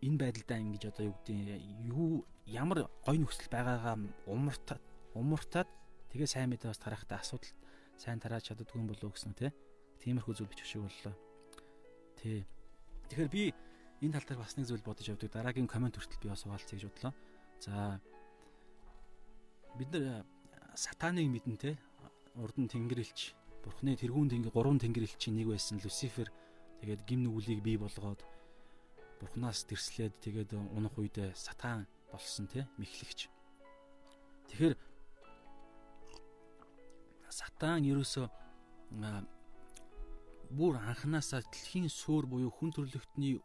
[0.01, 3.95] энэ байдалдаа ингэж одоо юу гэдэг юу ямар гой нөхцөл байгаагаа
[4.29, 4.83] умартаад
[5.15, 5.69] умартаад
[6.11, 7.51] тэгээ сайн мэдээ бас тараахта асуудал
[7.97, 9.51] сайн тарааж чаддгүй юм болов гэсэн тий.
[10.03, 11.15] Тиймэрхүү зүйл бичих шиг боллоо.
[12.19, 12.43] Тий.
[13.09, 13.43] Тэгэхээр би
[14.03, 15.31] энэ тал дээр бас нэг зүйл бодож явдаг.
[15.31, 17.13] Дараагийн комент хүртэл би бас хуваалцъя гэж бодлоо.
[17.63, 17.99] За
[19.79, 20.25] бид нар
[20.75, 21.71] сатаныг мэднэ те
[22.35, 23.33] урд нь тэнгэрэлч
[23.63, 26.29] бурхны тэргүүн тэнгэр гурван тэнгэрэлчийн нэг байсан Люцифер
[26.79, 28.21] Тэгээд гим нүглийг бий болгоод
[29.19, 33.31] Бурханаас тэрслээд тэгээд унах үедээ сатан болсон тий мэхлэгч.
[34.51, 34.75] Тэгэхээр
[37.31, 38.27] сатан ерөөсөө
[40.55, 43.41] бүр анханасаа дэлхийн суур буюу хүн төрлөختний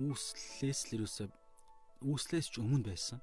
[0.00, 1.28] үүслээс л ерөөсөө
[2.08, 3.18] үүслээс ч өмнө байсан.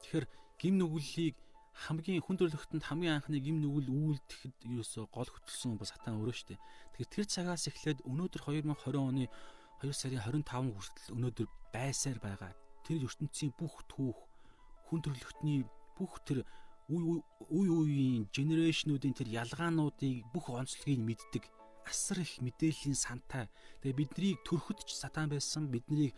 [0.00, 0.26] Тэгэхээр
[0.60, 1.36] гим нүглийг
[1.74, 6.54] хамгийн хүн төрлөختөнд хамгийн анхны гим нүгэл үүлдэхэд юусоо гол хөтлсөн бас сатан өөрөө штэ.
[6.94, 9.26] Тэгэхээр тэр цагаас эхлээд өнөөдөр 2020 оны
[9.82, 12.52] 2 сарын 25 хүртэл өнөөдөр байсаар байгаа.
[12.86, 14.18] Тэр ертөнцийн бүх түүх
[14.86, 15.66] хүн төрлөختний
[15.98, 16.46] бүх тэр
[16.86, 17.18] үе
[17.50, 21.44] үеийн генерашнуудын тэр ялгаануудыг бүх онцлогийг мэддэг
[21.84, 23.48] асар их мэдээллийн сантай.
[23.80, 26.16] Тэгээ биднийг төрөхөд ч сатан байсан, биднийг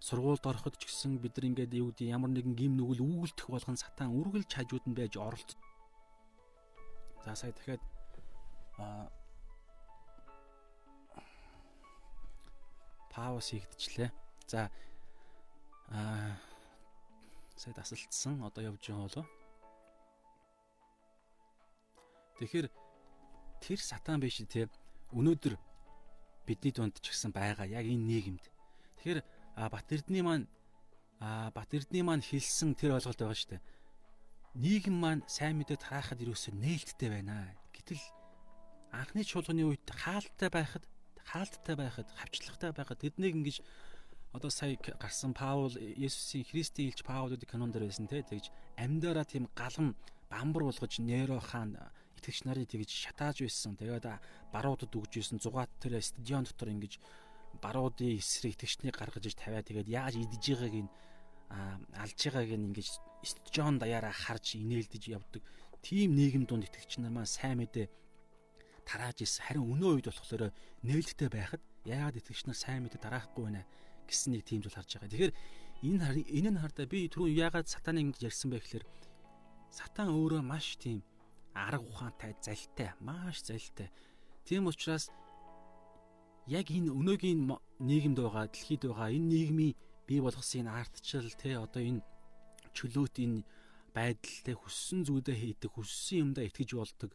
[0.00, 3.76] сургуульд ороход ч гэсэн бид нар ингээд юу гэдэг ямар нэгэн гим нүгэл үүгэлдэх болгон
[3.76, 5.50] сатан үргэлж хажууд нь байж оролт.
[7.24, 7.82] За сая дахиад
[8.78, 9.08] а
[13.14, 14.10] пауз хийгдчихлээ.
[14.46, 14.70] За
[15.88, 16.36] а
[17.56, 19.26] сая тасалдсан одоо явж байгаа болоо.
[22.38, 22.66] Тэгэхээр
[23.62, 24.68] тэр сатан биш те
[25.14, 25.54] өнөөдөр
[26.44, 28.44] бидний дунд ч гэсэн байгаа яг энэ нийгэмд.
[28.98, 29.20] Тэгэхээр
[29.54, 30.46] а Бат Эрдний маань
[31.20, 33.62] а Бат Эрдний маань хэлсэн тэр ойлголт байгаа шүү дээ.
[34.54, 37.58] нийгэм маань сайн мэдээ тараахад юусоо нээлттэй байна.
[37.74, 38.02] Гэтэл
[38.94, 40.86] анхны чуулганы үед хаалттай байхад
[41.26, 43.58] хаалттай байхад хавчлагтай байхад тэднийг ингэж
[44.30, 49.50] одоо сая гарсан Паул Есүсийн Христийн илч Паулуудын канон дээр байсан те тэгж амьдараа тийм
[49.58, 49.98] галан
[50.30, 51.74] бамбар болгож Неро хаан
[52.18, 53.74] итгэгч нарыг тэгж шатааж байсан.
[53.74, 54.06] Тэгээд
[54.54, 56.98] баруудад өгж исэн зугаат тэр стадион дотор ингэж
[57.64, 60.90] баруудын эсрэг итгэгчнийг гаргаж иж тавиа тэгээд яаж идэж байгааг нь
[61.96, 62.88] алж байгааг нь ингэж
[63.24, 65.42] стадион даяараа харж инээлдэж явдаг.
[65.80, 67.88] Тим нийгэм донд итгэгч нар маань сайн мэдээ
[68.84, 69.44] тарааж ирсэн.
[69.48, 70.52] Харин өнөө үед болохоор
[70.84, 73.62] нээлттэй байхад яагаад итгэгч нар сайн мэдээ тараахгүй байна
[74.08, 75.12] гэсэн нэг тийм зүйл харж байгаа.
[75.12, 75.34] Тэгэхээр
[75.88, 78.84] энэ энэ нь хардаа би түрүү яагаад сатаны ингэж ярьсан бэ гэхээр
[79.72, 81.00] сатан өөрөө маш тийм
[81.56, 83.88] арга ухаантай, залтай, маш залтай.
[84.44, 85.08] Тийм учраас
[86.46, 87.40] яг энэ өнөөгийн
[87.80, 89.72] нийгэмд байгаа, дэлхийд байгаа энэ нийгмийн
[90.04, 92.04] бий болгосон энэ ардчил те одоо энэ
[92.76, 93.38] чөлөөт энэ
[93.96, 97.10] байдал те хүссэн зүйлээ хийдэг, хүссэн юмдаа итгэж болдог,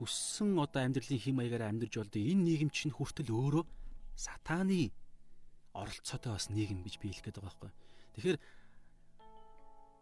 [0.00, 3.64] хүссэн одоо амьдралын хэм маягаар амьдарч болдог энэ нийгэм чинь хүртэл өөрөө
[4.16, 4.94] сатааны
[5.76, 7.70] оролцоотой бас нийгэм гэж биелэх гээд байгаа байхгүй.
[8.16, 8.38] Тэгэхээр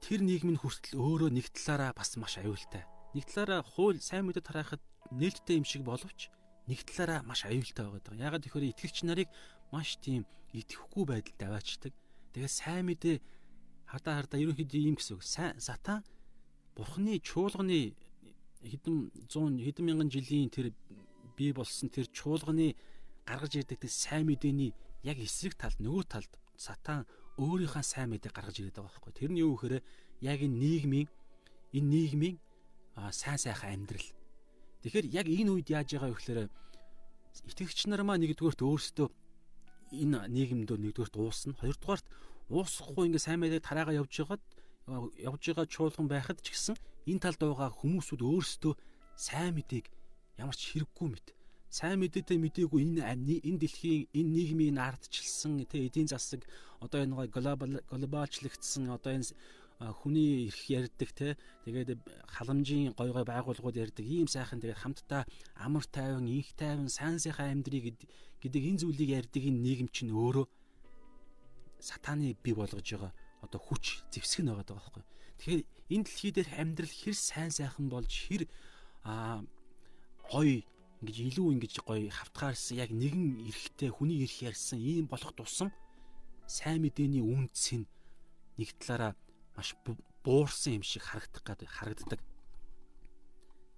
[0.05, 2.85] тэр нийгмийн хүртэл өөрөө нэг талаараа бас маш аюултай.
[3.15, 6.31] Нэг талаараа хууль сайн мэдээ тараахад нээлттэй юм шиг боловч
[6.71, 8.15] нэг талаараа маш аюултай байгаа.
[8.15, 9.29] Ягаад гэхээр итгэгч нарыг
[9.75, 10.23] маш тийм
[10.55, 11.93] итгэхгүй байдалд аваачдаг.
[12.31, 13.19] Тэгээд сайн мэдээ
[13.91, 15.27] хардаа хардаа ерөнхийдөө ийм гэсэн үг.
[15.27, 16.07] Сайн сатан
[16.79, 17.99] бурхны чуулганы
[18.63, 20.71] хэдэн 100 хэдэн мянган жилийн тэр
[21.35, 22.79] бий болсон тэр чуулганы
[23.27, 24.71] гаргаж ирдэг тэр сайн мэдээний
[25.03, 27.03] яг эсрэг талд нөгөө талд сатан
[27.41, 29.13] өөрийнхөө сайн мэдээ гаргаж ирээд байгаа байхгүй.
[29.17, 29.83] Тэр нь юу гэхээр
[30.23, 31.09] яг энэ нийгмийн
[31.73, 32.37] энэ нийгмийн
[33.11, 34.07] сайн сайхан амьдрал
[34.81, 36.41] Тэгэхээр яг энэ үед яаж байгаа вэ гэхээр
[37.51, 39.09] итгэгч нар маа нэгдүгээрт өөрсдөө
[39.93, 41.53] энэ нийгэмдөө нэгдүгээрт уусна.
[41.61, 42.07] Хоёрдугаарт
[42.49, 44.43] уусахгүй ингээ сайн мэдээ тараага явж байгаад
[45.21, 46.77] явж байгаа чуулган байхад ч гэсэн
[47.11, 48.75] энэ талд байгаа хүмүүсүүд өөрсдөө
[49.15, 49.87] сайн мэдээг
[50.41, 51.29] ямар ч хэрэггүй мэт.
[51.71, 53.03] Сайн мэдээтэй мдээгүй энэ
[53.47, 56.43] энэ дэлхийн энэ нийгмийн ардчилсан тэ эдийн засаг
[56.83, 59.31] одоо энэ глобал глобалчлагдсан одоо энэ
[59.81, 61.37] хүний эрх ярьдаг те.
[61.65, 64.05] Тэгээд халамжийн гой гой байгууллагууд ярьдаг.
[64.05, 65.25] Ийм сайхан тэгээд хамтдаа
[65.57, 67.97] амар тайван инх тайван сайн сайхан амьдрий
[68.45, 70.45] гэдэг энэ зүйлийг ярьдаг энэ нийгэм чинь өөрөө
[71.81, 73.13] сатаны бий болгож байгаа.
[73.41, 75.05] Одоо хүч зэвсэг нь байгаа байхгүй.
[75.41, 75.63] Тэгэхээр
[75.97, 78.45] энэ дэлхий дээр амьдрал хэр сайн сайхан болж хэр
[79.09, 79.41] а
[80.29, 80.69] гой
[81.01, 85.73] ингэж илүү ингэж гоё хавтгаарсан яг нэгэн эрэхтэй хүний эрх ярьсан ийм болох тусам
[86.45, 87.89] сайн мэдээний үндэс нь
[88.61, 89.17] нэг талаараа
[89.61, 89.77] маш
[90.25, 92.21] буурсан юм шиг харагдах гад харагддаг.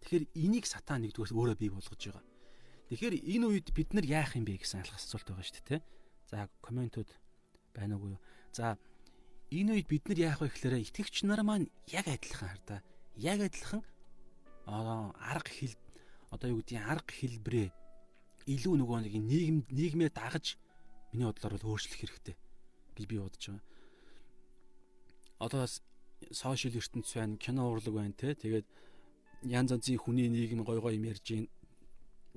[0.07, 2.22] Тэгэхээр энийг сатан нэгдүгээр өөрөө бий болгож байгаа.
[2.91, 5.87] Тэгэхээр энэ үед бид нар яах юм бэ гэсэн асуулт байгаа шүү дээ, тэ.
[6.30, 7.11] За комментууд
[7.74, 8.14] байна уу?
[8.55, 8.78] За
[9.51, 12.80] энэ үед бид нар яах вэ гэхээр итгэгч нар маань яг адилхан хардаа.
[13.18, 13.83] Яг адилхан
[14.66, 15.74] арга хэл
[16.30, 17.68] одоо юу гэдгийг арга хэлбэрээ
[18.47, 20.59] илүү нөгөө нэг нийгэм нийгмээ дагаж
[21.11, 22.37] миний бодлоор бол өөрчлөх хэрэгтэй
[22.95, 23.71] гэж би бодож байгаа
[25.43, 25.66] одоо
[26.30, 28.34] сошиал ертөнц байна, кино урлаг байна те.
[28.34, 28.66] Тэгээд
[29.43, 31.49] янз янзын хүний нийгэм гой гой юм ярьж гин.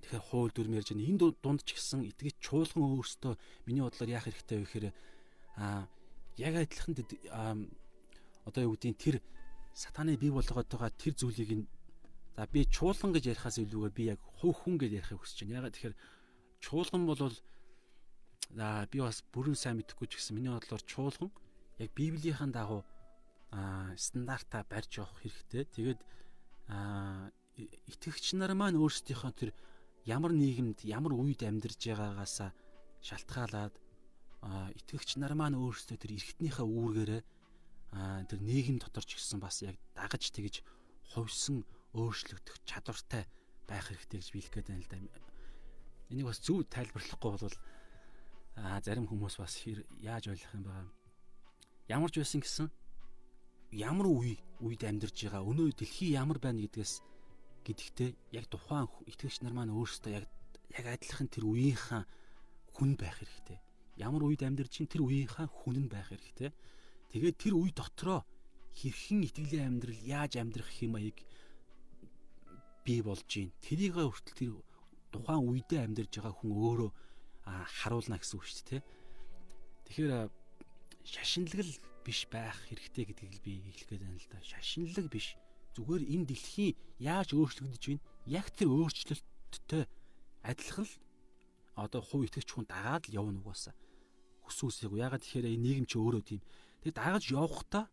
[0.01, 1.05] Тэгэхээр хууль дүрм ярьж гин.
[1.05, 3.37] Энэ дунд ч гэсэн итгэж чуулган өөртөө
[3.69, 4.85] миний бодлоор яах хэрэгтэй вэ гэхээр
[5.61, 5.85] аа
[6.41, 6.97] яг адилхан
[8.45, 9.15] одоо юу гэдгийг тэр
[9.73, 11.65] сатаны бий болгоод байгаа тэр зүйлийг нь
[12.35, 15.61] за би чуулган гэж ярихаас илүүгээр би яг хувь хүн гэж ярихыг хүсэж байна.
[15.61, 15.95] Ягаад тэгэхээр
[16.59, 17.21] чуулган бол
[18.49, 21.29] за би бас бүрэн сайн мэдэхгүй ч гэсэн миний бодлоор чуулган
[21.77, 22.83] яг библийн дагуу
[23.95, 25.63] стандартаа барьж явах хэрэгтэй.
[25.69, 25.99] Тэгээд
[27.87, 29.51] итгэгч нар маань өөрсдийнхөө тэр
[30.05, 32.51] ямар нийгэмд ямар үед амьдарж байгаагаасаа
[33.05, 33.75] шалтгаалаад
[34.75, 37.21] итгэгч нар маань өөрсдөө тэр эргэтнийхээ үүргээрээ
[38.29, 40.61] тэр нийгэм дотор ч гэсэн бас яг дагаж тэгж
[41.15, 41.63] хувьсан
[41.95, 43.23] өөрчлөгдөх чадвартай
[43.65, 44.97] байх хэрэгтэй гэж биелэх гээд байна л да.
[46.11, 47.57] Энийг бас зөв тайлбарлахгүй бол
[48.55, 49.53] а зарим хүмүүс бас
[49.99, 50.73] яаж ойлгох юм бэ?
[51.89, 52.67] Ямар ч байсан гэсэн
[53.75, 57.03] ямар үе үед амьдарж байгаа өнөө дэлхий ямар байна гэдгээс
[57.67, 60.25] гэдэгтээ яг тухайн итгэгч нар маань өөрсдөө яг
[60.79, 62.07] яг адилхан тэр үеийнхаа
[62.71, 63.59] хүн байх хэрэгтэй.
[63.99, 66.51] Ямар үед амьдарч ин тэр үеийнхаа хүн нь байх хэрэгтэй.
[67.11, 68.23] Тэгээд тэр үе дотроо
[68.75, 71.19] хэрхэн итгэлийн амьдрал яаж амьдрах аяг
[72.83, 73.51] бий болж гин.
[73.63, 74.51] Тэрийг хүртэл тэр
[75.11, 76.91] тухайн үедээ амьдарж байгаа хүн өөрөө
[77.79, 78.81] харуулна гэсэн үг шүү дээ.
[79.87, 80.11] Тэгэхээр
[81.07, 81.73] шашинлагл
[82.05, 84.37] биш байх хэрэгтэй гэдгийг би хэлэх гээд байна л да.
[84.45, 85.33] Шашинлаг биш.
[85.73, 88.05] Зүгээр энэ дэлхий яаж өөрчлөгдөж байна?
[88.29, 89.83] Яг тэр өөрчлөлттэй
[90.45, 90.95] адилхан л
[91.73, 93.73] одоо хувь итгэгч хүн дагаад л явна угаасаа.
[94.45, 94.93] Хүс үсэйг.
[94.93, 96.41] Ягаад тэгэхээр энэ нийгэм чи өөрөө тийм.
[96.85, 97.85] Тэгээ дагаж явахдаа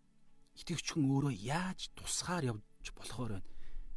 [0.60, 3.50] итгэвч хүн өөрөө яаж тусгаар явж болохоор байна.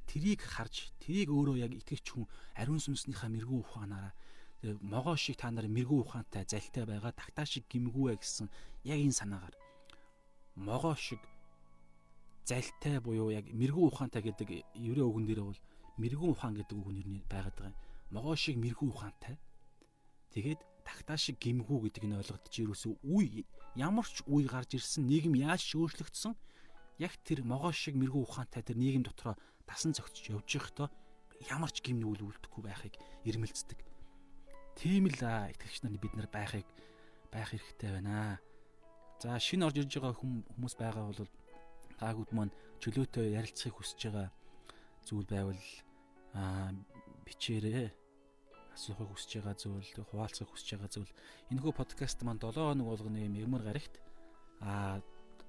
[0.07, 4.15] Тэрийг харж, тэрийг өөрөө яг итгэвч хүн ариун сүнснийхаа мэрэгүү ухаанаараа
[4.81, 8.47] могоо шиг та нар мэрэгүү ухаантай залтай байгаа тагтаа шиг гимгүүэ гэсэн
[8.85, 9.53] яг энэ санаагаар
[10.55, 11.19] могоо шиг
[12.45, 15.61] залтай буюу яг мэрэгүү ухаантай гэдэг еврей үгэн дээр бол
[15.97, 17.77] мэрэгүү ухаан гэдэг үг нэр нь байгаад байгаа юм.
[18.11, 19.35] Могоо шиг мэрэгүү ухаантай.
[20.31, 23.43] Тэгээд тагтаа шиг гимгүү гэдэг нь ойлгогдож ерөөсөө үе
[23.75, 26.37] ямар ч үе гарч ирсэн нийгэм яаж өөрчлөгдсөн
[27.01, 29.35] яг тэр могоо шиг мэрэгүү ухаантай тэр нийгэм дотроо
[29.65, 30.87] тасан зогтж явж байхдаа
[31.49, 32.93] ямар ч гим нүгэл үлдэхгүй байхыг
[33.25, 33.79] ирмэлцдэг.
[34.77, 36.67] Тийм л итгэгч нарны бид нар байхыг
[37.33, 38.39] байх хэрэгтэй байна.
[39.21, 41.31] За шинэ орж ирж байгаа хүмүүс байгаа бол
[41.99, 42.53] таагууд маань
[42.83, 44.27] чөлөөтэй ярилцахыг хүсэж байгаа
[45.07, 45.63] зүйл байвал
[46.35, 46.75] аа
[47.23, 47.89] бичээрэй
[48.75, 51.13] асуухыг хүсэж байгаа зүйл, хуваалцахыг хүсэж байгаа зүйл.
[51.51, 53.95] Энэхүү подкаст маань 7 хоног болгоны мэгмар гарагт
[54.59, 54.99] а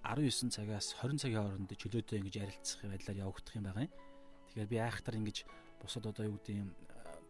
[0.07, 3.95] 19 цагаас 20 цагийн хооронд чөлөөтэй ингэж ярилцах байдлаар явагдах юм байгаа юм.
[4.55, 5.37] Тэгэхээр би айхтар ингэж
[5.83, 6.71] бусад одоо юу гэдэг юм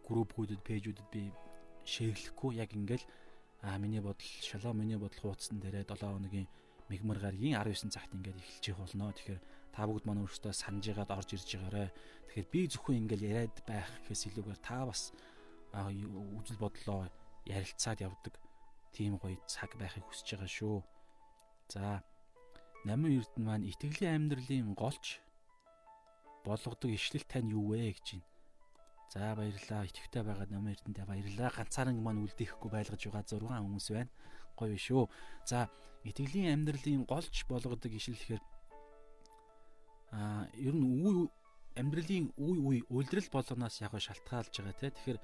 [0.05, 1.33] группүүдэд, пэйжүүдэд би
[1.89, 3.05] шеэрлэхгүй яг ингээл
[3.61, 6.47] а миний бодол шалаа миний бодол хуудсан дээрээ 7 хоногийн
[6.89, 9.11] мэгмар гарагийн 19 цагт ингээд эхэлж болно.
[9.11, 9.41] Тэгэхээр
[9.73, 11.91] та бүгд манай өөрсдөө санаж ягаад орж ирж байгаарэ.
[12.31, 15.11] Тэгэхээр би зөвхөн ингээл яриад байх гэхээс илүүгээр та бас
[15.73, 17.09] үжил бодлоо
[17.45, 18.33] ярилцаад явдаг
[18.95, 20.77] тийм гоё цаг байхыг хүсэж байгаа шүү.
[21.73, 22.01] За
[22.87, 25.19] намын эрдэнэ маань итгэлийн амьдралын голч
[26.47, 28.36] болгодог ишлэл тань юу вэ гэж байна.
[29.13, 29.87] За баярлалаа.
[29.87, 31.51] Итгэвтэй байгаа эрдэнэ баярлалаа.
[31.55, 34.11] Ганцаараа маань үлдээхгүй байлгаж байгаа 6 хүмүүс байна.
[34.57, 35.03] Гоё шүү.
[35.45, 35.69] За
[36.03, 38.43] итгэлийн амьдралын голч болгодог ишлэл гэхээр
[40.11, 41.27] а ер нь үе
[41.75, 44.91] амьдралын үе үе үйлдэл болгоноос яг шалтгаалж байгаа те.
[44.91, 45.19] Тэгэхээр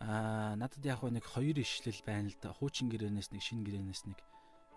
[0.00, 2.56] Аа надад яг нэг хоёр ишлэл байна л да.
[2.56, 4.18] Хуучин гэрээнээс нэг шинэ гэрээнээс нэг.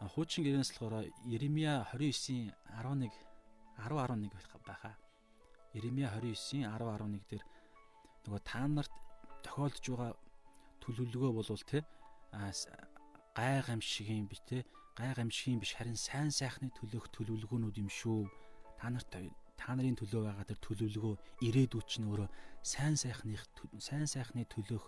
[0.04, 3.08] Хуучин гэрээнээс болохоор Иремья 29-ийн 11
[3.80, 4.96] 10 11 байх байхаа.
[5.72, 7.44] Иремья 29-ийн 10 11 дээр
[8.26, 8.94] нөгөө та нарт
[9.44, 10.12] тохиолдож байгаа
[10.84, 11.84] төлөвлөгөө болвол те
[13.36, 14.64] гай гамшигын би те
[14.98, 18.30] гай гамшигын биш харин сайн сайхны төлөөх төлөвлөгөөнүүд юм шүү.
[18.80, 19.10] Та нарт
[19.58, 21.16] та нарын төлөө байгаа тэр төлөвлөгөө
[21.48, 22.28] ирээдүйд ч нөөрэ
[22.62, 23.44] сайн сайхных
[23.80, 24.86] сайн сайхны төлөөх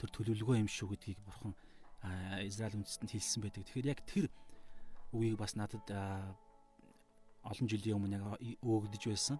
[0.00, 1.54] тэр төлөвлөгөө юм шүү гэдгийг бурхан
[2.44, 3.64] Израиль үндэстэнд хэлсэн байдаг.
[3.64, 4.28] Тэгэхээр яг тэр
[5.12, 5.86] үгийг бас надад
[7.44, 8.24] олон жилийн өмнө яг
[8.60, 9.36] өгөгдөж байсан.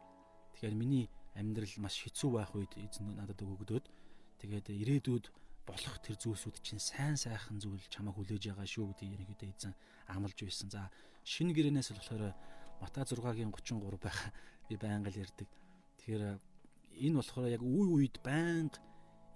[0.56, 3.86] Тэгэхээр миний амьдрал маш хэцүү байх үед эзэн надад өгөгдөөд
[4.40, 5.26] тэгээд ирээдүйд
[5.66, 9.74] болох тэр зүйлсүүд чинь сайн сайхан зүйл чамайг хүлээж байгаа шүү гэдгийг ерөнхийдөө эзэн
[10.12, 10.68] амлаж байсан.
[10.68, 10.92] За
[11.24, 12.36] шинэ гэрээнээс болохоор
[12.80, 14.18] Матай 6-гийн 33 байх
[14.68, 15.48] би байнга л ярьдаг.
[16.04, 16.24] Тэгэхээр
[17.00, 18.76] энэ болохоор яг үе үед байнга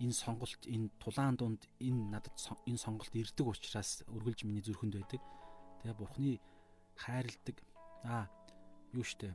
[0.05, 2.37] энэ сонголт энэ тулаан дунд энэ надад
[2.69, 5.23] энэ сонголт ирдэг учраас үргэлж миний зүрхэнд байдаг.
[5.81, 6.33] Тэгээ бурхны
[6.95, 7.57] хайрладаг
[8.05, 8.29] аа
[8.93, 9.33] юу штэ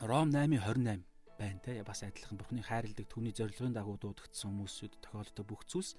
[0.00, 1.09] Ром 8:28
[1.40, 5.96] байна те бас адилхан бурхны хайрладаг түүний зорилгын дагуу дуудагдсан хүмүүсүүд тохиолддог бүх зүйлс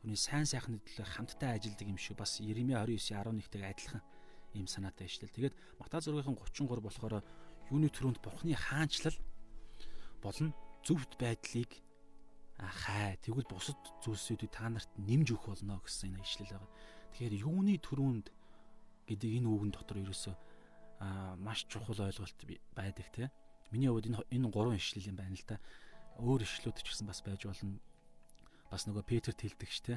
[0.00, 4.02] түүний сайн сайхны төлөө хамтдаа ажилладаг юм шүү бас Иремья 29:11-тэй адилхан
[4.56, 5.28] ийм санаатай ишлэл.
[5.28, 7.20] Тэгээд Матай 6-ын 33 болохоор
[7.68, 9.16] юуны төрөнд бурхны хаанчлал
[10.24, 10.54] болон
[10.86, 11.84] зөвхт байдлыг
[12.58, 16.72] хай тэгвэл бусад зүйлсүүдийг та нарт нэмж өгөх болно гэсэн энэ ишлэл байгаа.
[17.12, 18.26] Тэгэхээр юуны төрөнд
[19.06, 20.34] гэдэг энэ үгэн дотор ерөөсөө
[21.38, 22.38] маш чухал ойлголт
[22.74, 23.30] байдаг те.
[23.70, 25.60] Миний хувьд энэ энэ гурван ишлэл юм байна л да.
[26.18, 27.78] Өөр ишлүүд ч гэсэн бас байж болно.
[28.72, 29.94] Бас нөгөө Петерт хэлдэг ч те.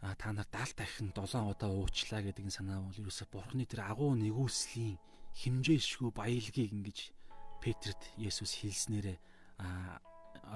[0.00, 3.84] А та нар 70 дахин 7 удаа уучлаа гэдэг энэ санаа бол ерөөсөө бурхны тэр
[3.84, 4.96] агуу нэгүслийн
[5.36, 6.98] химжээшгүй баялагийг ингэж
[7.60, 9.18] Петрт Есүс хэлснээрээ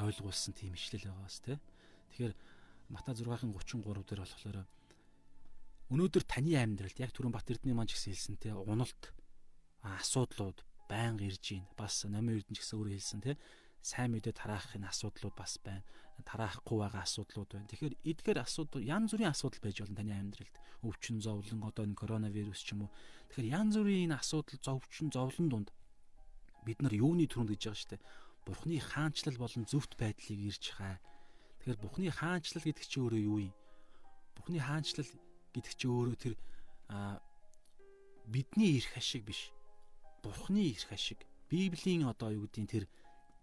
[0.00, 1.60] ойлгуулсан тийм ишлэл байгаа бас тий.
[2.08, 2.34] Тэгэхээр
[2.88, 4.58] Матай 6-ын 33 дээр болохоор
[5.92, 9.12] өнөөдөр таны амьдралд яг түрүүн Бат Эрдэнэ маань ч гэсэн хэлсэн тий уналт
[9.84, 11.68] асуудлууд байнга ирж байна.
[11.76, 13.36] Бас намын эрдэнэ ч гэсэн өөр хэлсэн тий
[13.84, 15.84] сайн мэдээ тараахын асуудлууд бас байна.
[16.24, 17.68] Тараахгүй байгаа асуудлууд байна.
[17.68, 20.56] Тэгэхээр эдгээр асуудал янз бүрийн асуудал байж болно таны амьдралд.
[20.80, 22.94] Өвчин зовлон одоо энэ коронавирус ч юм уу.
[23.28, 25.68] Тэгэхээр янз бүрийн энэ асуудал зовчин зовлон дунд
[26.64, 28.02] бид нар юуны төрөнд гэж байгаа дээ.
[28.48, 30.96] Бурхны хаанчлал болон зөвхт байдлыг ирж хаа.
[31.60, 33.54] Тэгэхээр Бурхны хаанчлал гэдэг чинь өөрөө юу юм?
[34.32, 35.08] Бурхны хаанчлал
[35.52, 36.34] гэдэг чинь өөрөө тэр
[38.28, 39.52] бидний эрх ашиг биш.
[40.24, 41.20] Бурхны эрх ашиг.
[41.52, 42.84] Библийн одоо юу гэдгийг тэр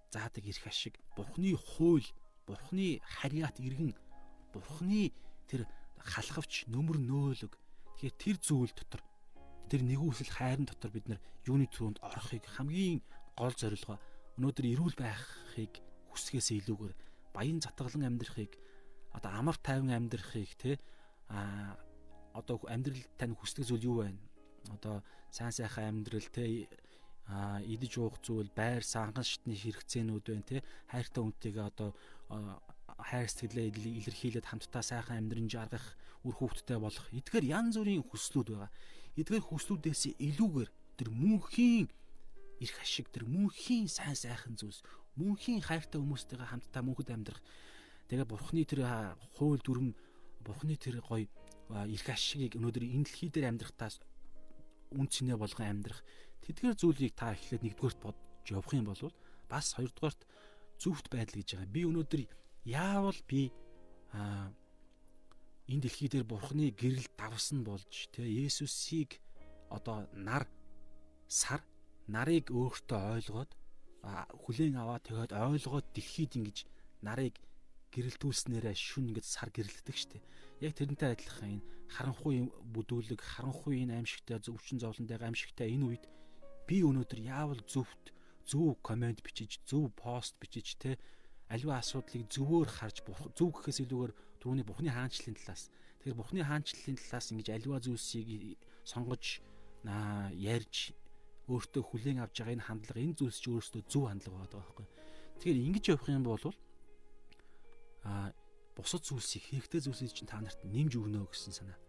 [0.10, 0.98] заадаг эрх ашиг.
[1.16, 2.10] Бурхны хууль,
[2.50, 3.94] Бурхны харьяат иргэн,
[4.50, 5.14] Бурхны
[5.46, 5.70] тэр
[6.02, 7.54] халахвч нөмөр нөөлөг.
[8.02, 9.06] Тэгэхээр тэр зүйл дотор
[9.70, 13.00] тэр нэгүсэл хайрын дотор бид нар юуны түрүүнд орохыг хамгийн
[13.38, 14.02] гол зорилгоо
[14.36, 15.80] өнөөдөр эрүүл байхыг
[16.12, 16.94] хүсгээс илүүгээр
[17.32, 18.58] баян затгалан амьдрахыг
[19.16, 20.76] одоо амар тайван амьдрахыг те
[21.32, 21.78] а
[22.34, 24.20] одоо амьдрал тань хүсдэг зүйл юу байна?
[24.70, 25.02] Одоо
[25.32, 26.68] сайн сайхан амьдрал те
[27.32, 30.58] а идэж уух зүйл байр санган шатны хэрэгцээнүүд байна те.
[30.92, 31.96] Хайртай хүнтэйгээ одоо
[33.00, 33.72] хайр сэтгэлээ
[34.04, 35.96] илэрхийлээд хамтдаа сайхан амьдрын жаргах
[36.28, 37.08] үр хөвгттэй болох.
[37.16, 38.72] Эдгээр янз бүрийн хүслүүд байгаа.
[39.16, 41.88] Эдгээр хүслүүдээс илүүгээр тэр мөнхийн
[42.62, 44.86] эрх ашиг тэр мөнхийн сайн сайхан зүйлс
[45.18, 47.42] мөнхийн хайртай хүмүүстэйгээ хамтдаа мөнхөд амьдрах.
[48.08, 48.86] Тэгээ бурхны тэр
[49.40, 49.96] хууль дүрм
[50.46, 51.26] бурхны тэр гоё
[51.72, 54.04] эрх ашигыг өнөөдөр энэ дэлхий дээр амьдрахтаас
[54.92, 56.00] үн цэнэ болгон амьдрах
[56.44, 59.04] тэдгээр зүйлийг та эхлээд нэгдүгээрт бодж явах юм бол
[59.48, 60.22] бас хоёрдугаарт
[60.82, 61.76] зөвхт байдал гэж байгаа.
[61.76, 62.22] Би өнөөдөр
[62.66, 63.52] яавал би
[64.12, 64.52] а
[65.70, 69.22] энэ дэлхий дээр бурхны гэрэл давсан болж тэ Есүсийг
[69.70, 70.50] одоо нар
[71.28, 71.62] сар
[72.12, 73.52] нарыг өөртөө ойлгоод
[74.04, 76.58] хүлээн аваад тэгээд ойлгоод дэлхийд ингэж
[77.06, 77.38] нарыг
[77.94, 80.20] гэрэлтүүлснээрээ шүн ингэж сар гэрэлтдэг штэ.
[80.62, 86.04] Яг тэрнтэй адилхан энэ харанхуй бүдүүлэг, харанхуй энэ аимшигтай зөвчин зовлонтой аимшигтай энэ үед
[86.70, 88.14] би өнөөдөр яавал зөвхт
[88.46, 90.96] зөв комент бичиж, зөв пост бичиж те
[91.50, 93.04] аливаа асуудлыг зөвөөр харж
[93.36, 95.68] зөв гэхээс илүүгээр түрүүний бурхны хаанчлалын талаас
[96.00, 98.56] тэгэхээр бурхны хаанчлалын талаас ингэж аливаа зүйлсийг
[98.88, 99.44] сонгож
[99.84, 100.96] ярьж
[101.52, 104.88] өөртөө хүлээн авч байгаа энэ хандлага энэ зүйлс чи өөрөөсөө зөв хандлага байгаа байхгүй.
[105.42, 106.46] Тэгэхээр ингэж явах юм бол
[108.08, 108.32] а
[108.76, 111.80] бусад зүйлсийг хэрэгтэй зүйлсийг чинь та нарт нэмж өгнө гэсэн санаа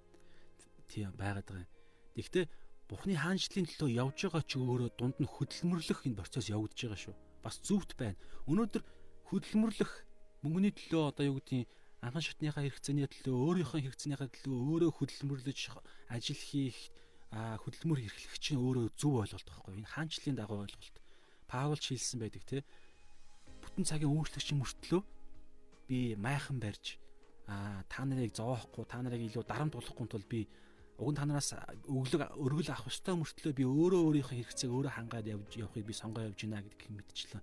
[0.92, 1.72] тийм байгаад байгаа юм.
[2.16, 2.46] Гэхдээ
[2.92, 7.14] Бурхны хаанчлалын төлөө явж байгаа ч өөрөө дунд нь хөдөлмөрлөх энэ процесс явагдаж байгаа шүү.
[7.40, 8.20] Бас зүвт байна.
[8.44, 8.82] Өнөөдөр
[9.32, 9.92] хөдөлмөрлөх
[10.44, 11.72] мөнгөний төлөө одоо юу гэдгийг
[12.04, 15.58] анхан шатныхаа хэрэгцээний төлөө өөрийнхөө хэрэгцээнийхаа төлөө өөрөө хөдөлмөрлөж
[16.12, 16.78] ажил хийх
[17.32, 19.72] хөдөлмөр эрхлэх чинь өөрөө зөв ойлголт байхгүй.
[19.80, 20.96] Энэ хаанчлалын дагуу ойлголт.
[21.48, 22.60] Паул ч хэлсэн байдаг те.
[23.64, 25.00] Бүтэн цагийн өөрчлөгчийн мөртлөө
[25.88, 26.98] би майхан барьж
[27.46, 30.48] а та нарыг зоохгүй та нарыг илүү дарамт болгохгүй тул би
[30.98, 31.52] уг нь та нараас
[31.88, 36.22] өглөг өргөл авах ёстой мөртлөө би өөрөө өөрийнхөө хэрэгцээг өөрөө хангаад явж явахыг би сонгоо
[36.28, 37.42] явж гинэ гэдгийг мэдчихлээ.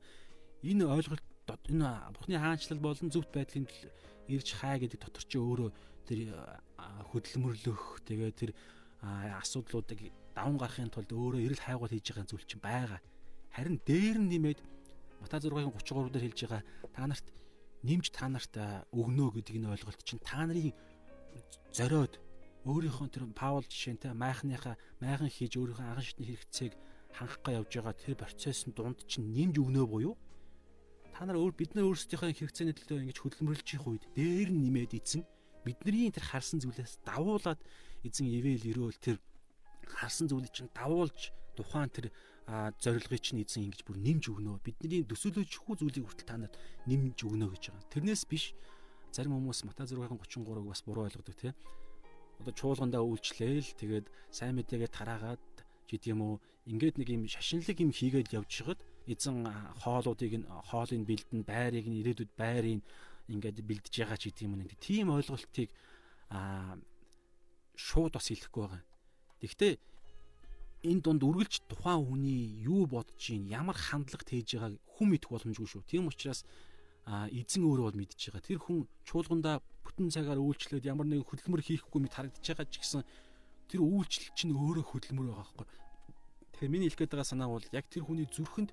[0.64, 1.26] Энэ ойлголт
[1.68, 3.68] энэ Бурхны хаанчлал болон зөвхт байдлын
[4.30, 5.70] ирж хаа гэдэг дотор чи өөрөө
[6.08, 6.20] тэр
[7.12, 8.52] хөдөлмөрлөх тэгээ тэр
[9.02, 13.02] асуудлуудыг даван гарахын тулд өөрөө эрэл хайгуул хийж байгаа зүйл чинь байгаа.
[13.56, 14.60] Харин дээр нь нэмээд
[15.20, 16.64] Матай 6-гийн 33 дээр хэлж байгаа
[16.96, 17.26] та нарт
[17.84, 18.54] нэмж та нарт
[18.92, 20.74] өгнө гэдэг энэ ойлголт чинь та нарын
[21.72, 22.20] зориод
[22.68, 26.74] өөрийнхөө тэр Паул жишээнтэй майхныхаа майхан хийж өөрийнхөө анхан шатны хэрэгцээг
[27.16, 30.16] хангахгүй явж байгаа тэр процессын дунд чинь нэмж өгнөө буюу
[31.16, 35.00] та нар өөр бид нар өөрсдийнхөө хэрэгцээний төлөө ингэж хөдөлмөрлж их үед дээр нь нэмээд
[35.00, 35.24] эзэн
[35.64, 37.60] бидний тэр харсан зүйлээс давуулаад
[38.04, 39.18] эзэн ивэл өрөөл тэр
[39.88, 42.12] харсан зүйлийг чинь давуулж тухайн тэр
[42.82, 44.58] зорилгыг чинь эзэн ингэж бүр нэмж өгнө.
[44.66, 46.58] Бидний төсөөлөжгүй зүйлийг хүртэл та нарт
[46.90, 47.92] нэмж өгнө гэж байгаа.
[47.94, 48.54] Тэрнээс биш
[49.14, 51.54] зарим хүмүүс Матай 6:33-ыг бас буруу ойлгодог тийм
[52.40, 55.44] одоо чуулгандаа үйлчлээл тэгээд сайн мэдээгээ тараагаад
[55.90, 56.36] гэдэг юм уу
[56.70, 58.80] ингээд нэг юм шашинлаг юм хийгээд явж хаад
[59.10, 59.44] эзэн
[59.84, 62.82] хоолуудыг нь хоолыг бэлдэн байрыг нь ирээдүйд байрыг
[63.28, 65.70] ингээд бэлдэж байгаа ч гэдэг юм нэг тийм ойлголтыг
[66.30, 66.78] а
[67.76, 68.84] шууд бас хэлэхгүй байгаа.
[69.42, 69.74] Гэхдээ
[70.84, 75.68] энэ дунд үргэлж тухайн хүний юу бодож ийн ямар хандлага тээж байгааг хүн мэдэх боломжгүй
[75.68, 75.84] шүү.
[75.84, 76.48] Тийм учраас
[77.10, 78.48] эзэн өөрөө бол мэдж байгаа.
[78.48, 83.04] Тэр хүн чуулгандаа бүтэн цагаар үйлчлээд ямар нэгэн хөдөлмөр хийхгүй мэд харагдаж байгаа ч гэсэн
[83.68, 85.68] тэр үйлчлэл чинь өөрөө хөдөлмөр байгаа байхгүй.
[86.54, 88.72] Тэгэхээр миний хэлэх гээд байгаа санаа бол яг тэр хүний зүрхэнд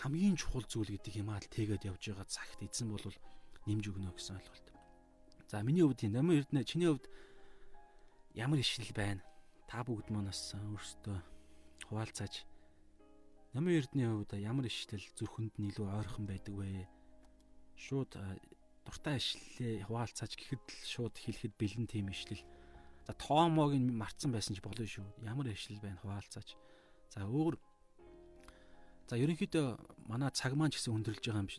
[0.00, 3.04] хамгийн чухал зүйл гэдэг юм аа л тэгээд явж байгаа цагт эзэн бол
[3.68, 4.66] нэмж өгнө гэсэн ойлголт.
[5.46, 7.06] За миний хувьд номын эрдэнэ чиний хувьд
[8.34, 9.22] ямар ишил байна?
[9.74, 11.18] Та бүгд манаас өөрсдөө
[11.90, 12.46] хуваалцааж
[13.58, 16.86] номын эрдэнэ хувьд ямар ишлэл зүрхэнд нь илүү ойрхон байдаг вэ?
[17.74, 18.14] Шууд
[18.86, 22.46] дуртай ишлэлээ хуваалцаач гэхэд л шууд хэлэхэд бэлэн тийм ишлэл.
[23.02, 25.26] За тоомог нь марцсан байсан ч болно шүү.
[25.26, 26.54] Ямар ишлэл байна хуваалцаач.
[27.10, 27.58] За өөр
[29.10, 31.50] За ерөнхийдөө манай цаг маань ч гэсэн өндөрлж байгаа юм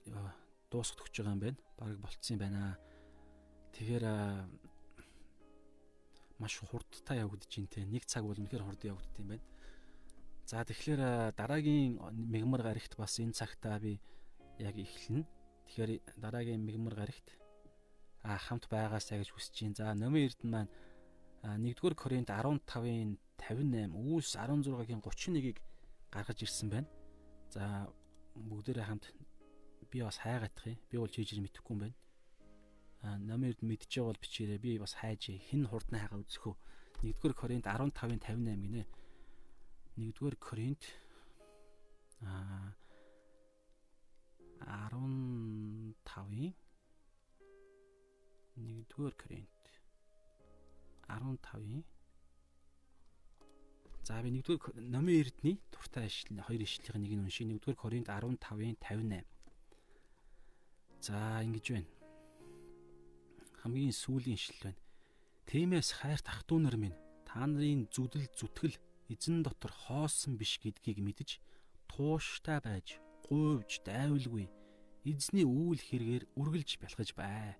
[0.72, 1.60] дуусах төгж байгаа юм байна.
[1.76, 2.80] Бараг болцсон юм байна.
[3.76, 4.04] Тэгэхээр
[6.40, 7.86] маш хурдтай явагдаж байна те.
[7.86, 9.46] Нэг цаг бол үнэхээр хурд явагддаг юм байна.
[10.46, 14.00] За тэгэхээр дараагийн мегмар гарагт бас энэ цагтаа би
[14.60, 15.26] яг эхлэнэ.
[15.66, 17.34] Тэгэхээр дараагийн мигмар гарагт
[18.22, 19.76] а хамт байгаасаа гэж хүсэж байна.
[19.76, 20.72] За номын эрдэнэ маань
[21.46, 25.58] 1-р Коринт 15-ын 58, Үүс 16-гийн 31-ийг
[26.10, 26.90] гаргаж ирсэн байна.
[27.50, 27.90] За
[28.36, 29.14] бүгдээрээ хамт
[29.92, 30.80] би бас хайгаадах юм.
[30.90, 31.96] Би бол чийж мэдэхгүй юм байна.
[33.04, 34.60] Эрдэнэ мэдчихээ бол бичээрэй.
[34.62, 36.56] Би бас хайж хэн хурдны хайгаа үзэхөө.
[37.04, 37.92] 1-р Коринт 15-ын
[38.24, 38.84] 58 гинэ.
[39.98, 40.84] 1-р Коринт
[42.22, 42.74] а
[44.62, 46.54] 15-ийн
[48.56, 49.64] 1-р Коринт
[51.08, 51.84] 15-ийн
[54.06, 57.50] За би нэгдүгээр номын эрдний туртай ишлэл хоёр ишлэлийн нэг нь уншия.
[57.50, 59.26] Нэгдүгээр Коринт 15-ын 58.
[61.02, 61.95] За ингэж байна
[63.65, 64.81] Хамгийн сүүлийн ишлэл байна.
[65.51, 68.77] Тиймээс хайрт ах トゥ нар минь та нарын зүдэл зүтгэл
[69.13, 71.43] эзэн дотор хоосон биш гэдгийг мэдж
[71.91, 74.47] тууштай байж гуйвж дайвалгүй
[75.05, 77.57] эзний үүл хэрэгээр үргэлж бэлгэж бай.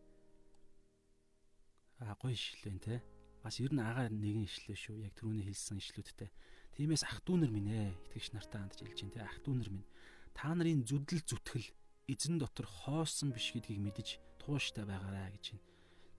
[2.01, 2.97] А гоё ишлэл байна те.
[3.43, 5.05] Бас ер нь агаар нэгэн ишлээ шүү.
[5.05, 6.31] Яг түрүүний хэлсэн ишлүүдтэй.
[6.77, 9.21] Тиймээс ах トゥ нар минь ээ итгэгч нартаа хандж хэлж байна те.
[9.25, 9.89] Ах トゥ нар минь
[10.37, 11.69] та нарын зүдэл зүтгэл
[12.09, 14.09] эзэн дотор хоосон биш гэдгийг мэдж
[14.41, 15.65] тууштай байгаарай гэж байна.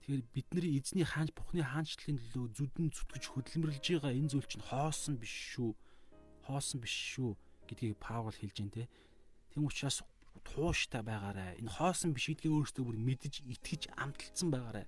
[0.07, 5.19] Тэгэхээр бидний эзний хаанч бухны хаанчлалын төлөө зүдэн зүтгэж хөдөлмөрлж байгаа энэ зүйл чинь хоосон
[5.19, 5.75] биш шүү.
[6.47, 7.35] Хоосон биш шүү
[7.67, 8.87] гэдгийг Паул хэлж байна те.
[9.51, 10.07] Тэм учраас
[10.47, 11.59] тууштай байгаарай.
[11.59, 14.87] Энэ хоосон биш гэдгийг өөрөөсөө бүр мэдж итгэж амталцсан байгаарай.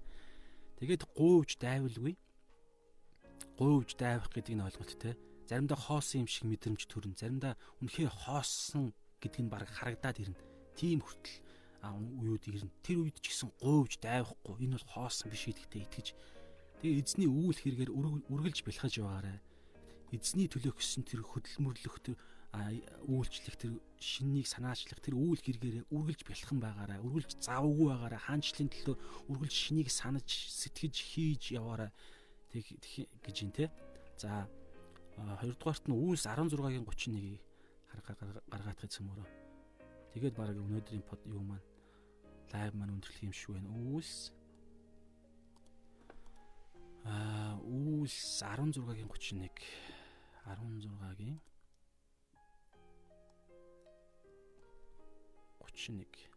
[0.80, 2.16] Тэгээд гуйвж дайвалгүй.
[3.60, 5.20] Гуйвж дайвах гэдэг нь ойлголт те.
[5.52, 7.20] Заримдаа хоосон юм шиг мэдрэмж төрн.
[7.20, 10.40] Заримдаа үнэхээр хоосон гэдг нь баг харагдаад ирнэ.
[10.80, 11.44] Тийм хүртэл
[11.84, 12.72] уууд ирнэ.
[12.84, 14.56] Тэр үед ч гэсэн гуйвж дайвахгүй.
[14.64, 16.08] Энэ бол хоосон биш гэдэгтээ итгэж
[16.84, 17.92] тэгээ эзний үүл хэрэгээр
[18.32, 19.40] үргэлж бэлхэж байгаарай.
[20.12, 22.16] Эзний төлөө гэсэн тэр хөдөлмөрлөх тэр
[22.50, 26.98] үйлчлэх тэр шиннийг санаачлах тэр үйл хэрэгээр үргэлж бэлхэн байгаарай.
[26.98, 28.18] Үргэлж завгүй байгаарай.
[28.18, 28.96] Хаанчлалын төлөө
[29.30, 31.94] үргэлж шинийг санаж сэтгэж хийж яваарай.
[32.50, 32.66] Тэг
[33.22, 33.70] гэж юм те.
[34.18, 34.50] За
[35.14, 37.44] хоёрдугаарт нь үйлс 16-гийн 31-ийг
[38.50, 39.28] гаргаад гэсэн мөрөө.
[40.18, 41.69] Тэгээд баг өнөөдрийн под юу маань
[42.54, 43.70] лайв маань өндөрлөх юм шиг байна.
[43.70, 44.34] Үүс
[47.06, 49.54] аа үүс 16-гийн 31
[50.46, 51.40] 16-гийн
[55.62, 56.30] 31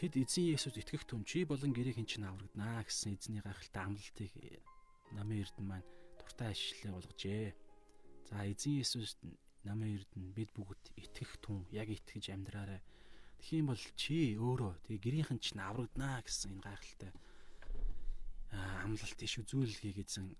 [0.00, 4.32] Тэд эзэн Есүс итгэх түн чи болон гэрийн чинь аврагданаа гэсэн эзний гайхалтай амлалтыг
[5.12, 5.84] намын эрдэн маань
[6.16, 7.52] дуртай ашиглаа болгожээ.
[8.32, 9.20] За эзэн Есүс
[9.64, 12.80] намын эрдэнэ бид бүгд итгэх түн яг итгэж амьдраарай.
[13.40, 17.12] Тэгхийн бол чи өөрөө тэгээ гэрийнхэн чинь аврагданаа гэсэн энэ гайхалтай
[18.50, 20.34] амлалт иш үзүүлгийг эзэн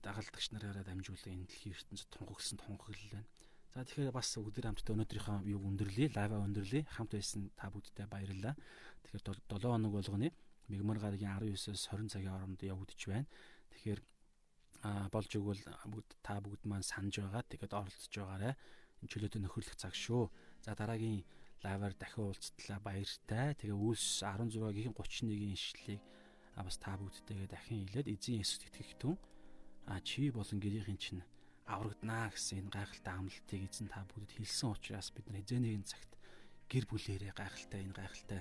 [0.00, 3.28] дагалдагч нараараа дамжуулан энэ дэлхийн ертөнцид тунхагласан тунхаглал байна.
[3.74, 6.88] За тэгэхээр бас өдөр хамтдаа өнөөдрийнхөө юг өндөрлөе, лайва өндөрлөе.
[6.96, 8.54] Хамт байсан та бүгдтэй баярлалаа.
[9.04, 9.22] Тэгэхээр
[9.52, 10.32] 7 хоног болгоны
[10.72, 13.28] мигмар гарагийн 19-оос 20 цагийн хооронд явагдаж байна.
[13.76, 14.00] Тэгэхээр
[15.12, 15.62] болж өгвөл
[15.92, 17.44] бүгд та бүгд маань санаж байгаа.
[17.46, 18.54] Тэгээд оролцож байгаарай.
[19.00, 20.28] Энэ чөлөөтэй нөхөрлөх цаг шүү.
[20.64, 21.24] За дараагийн
[21.62, 23.54] лайваар дахин уулзтлаа баяртай.
[23.56, 26.02] Тэгээ үлс 16-гийн 31-ийн ишлэлийг
[26.64, 29.20] бас та бүгдтэйгээ дахин хэлээд эзэн Есүс итгэх түн
[29.84, 31.20] а чи болон гэрийн чинь
[31.68, 36.12] аврагданаа гэсэн энэ гайхалтай амлалтыг эзэн та бүгдэд хэлсэн учраас бид нар эзэнийг цагт
[36.72, 38.40] гэр бүлэрээ гайхалтай энэ гайхалтай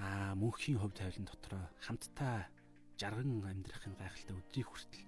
[0.00, 2.48] а мөнхийн хөв тавилан дотроо хамтдаа
[2.96, 5.04] жарган амьдрахын гайхалтай өдрийг хүртэл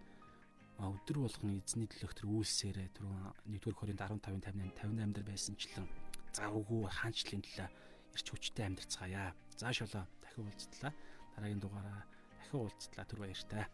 [0.77, 5.87] өдөр болгон эзний төлөөх тэр үйлсээрээ түрүүн 1-р Коринт 15-ын 58 58 дээр байсанчлан
[6.37, 7.69] завгүй хаанчлалын төлөө
[8.13, 9.33] ирч хүчтэй амьдрцгаая.
[9.57, 10.93] Зааш болоо дахин уулзтлаа.
[11.33, 13.65] Дараагийн дугаараа дахин уулзтлаа түр баяртай.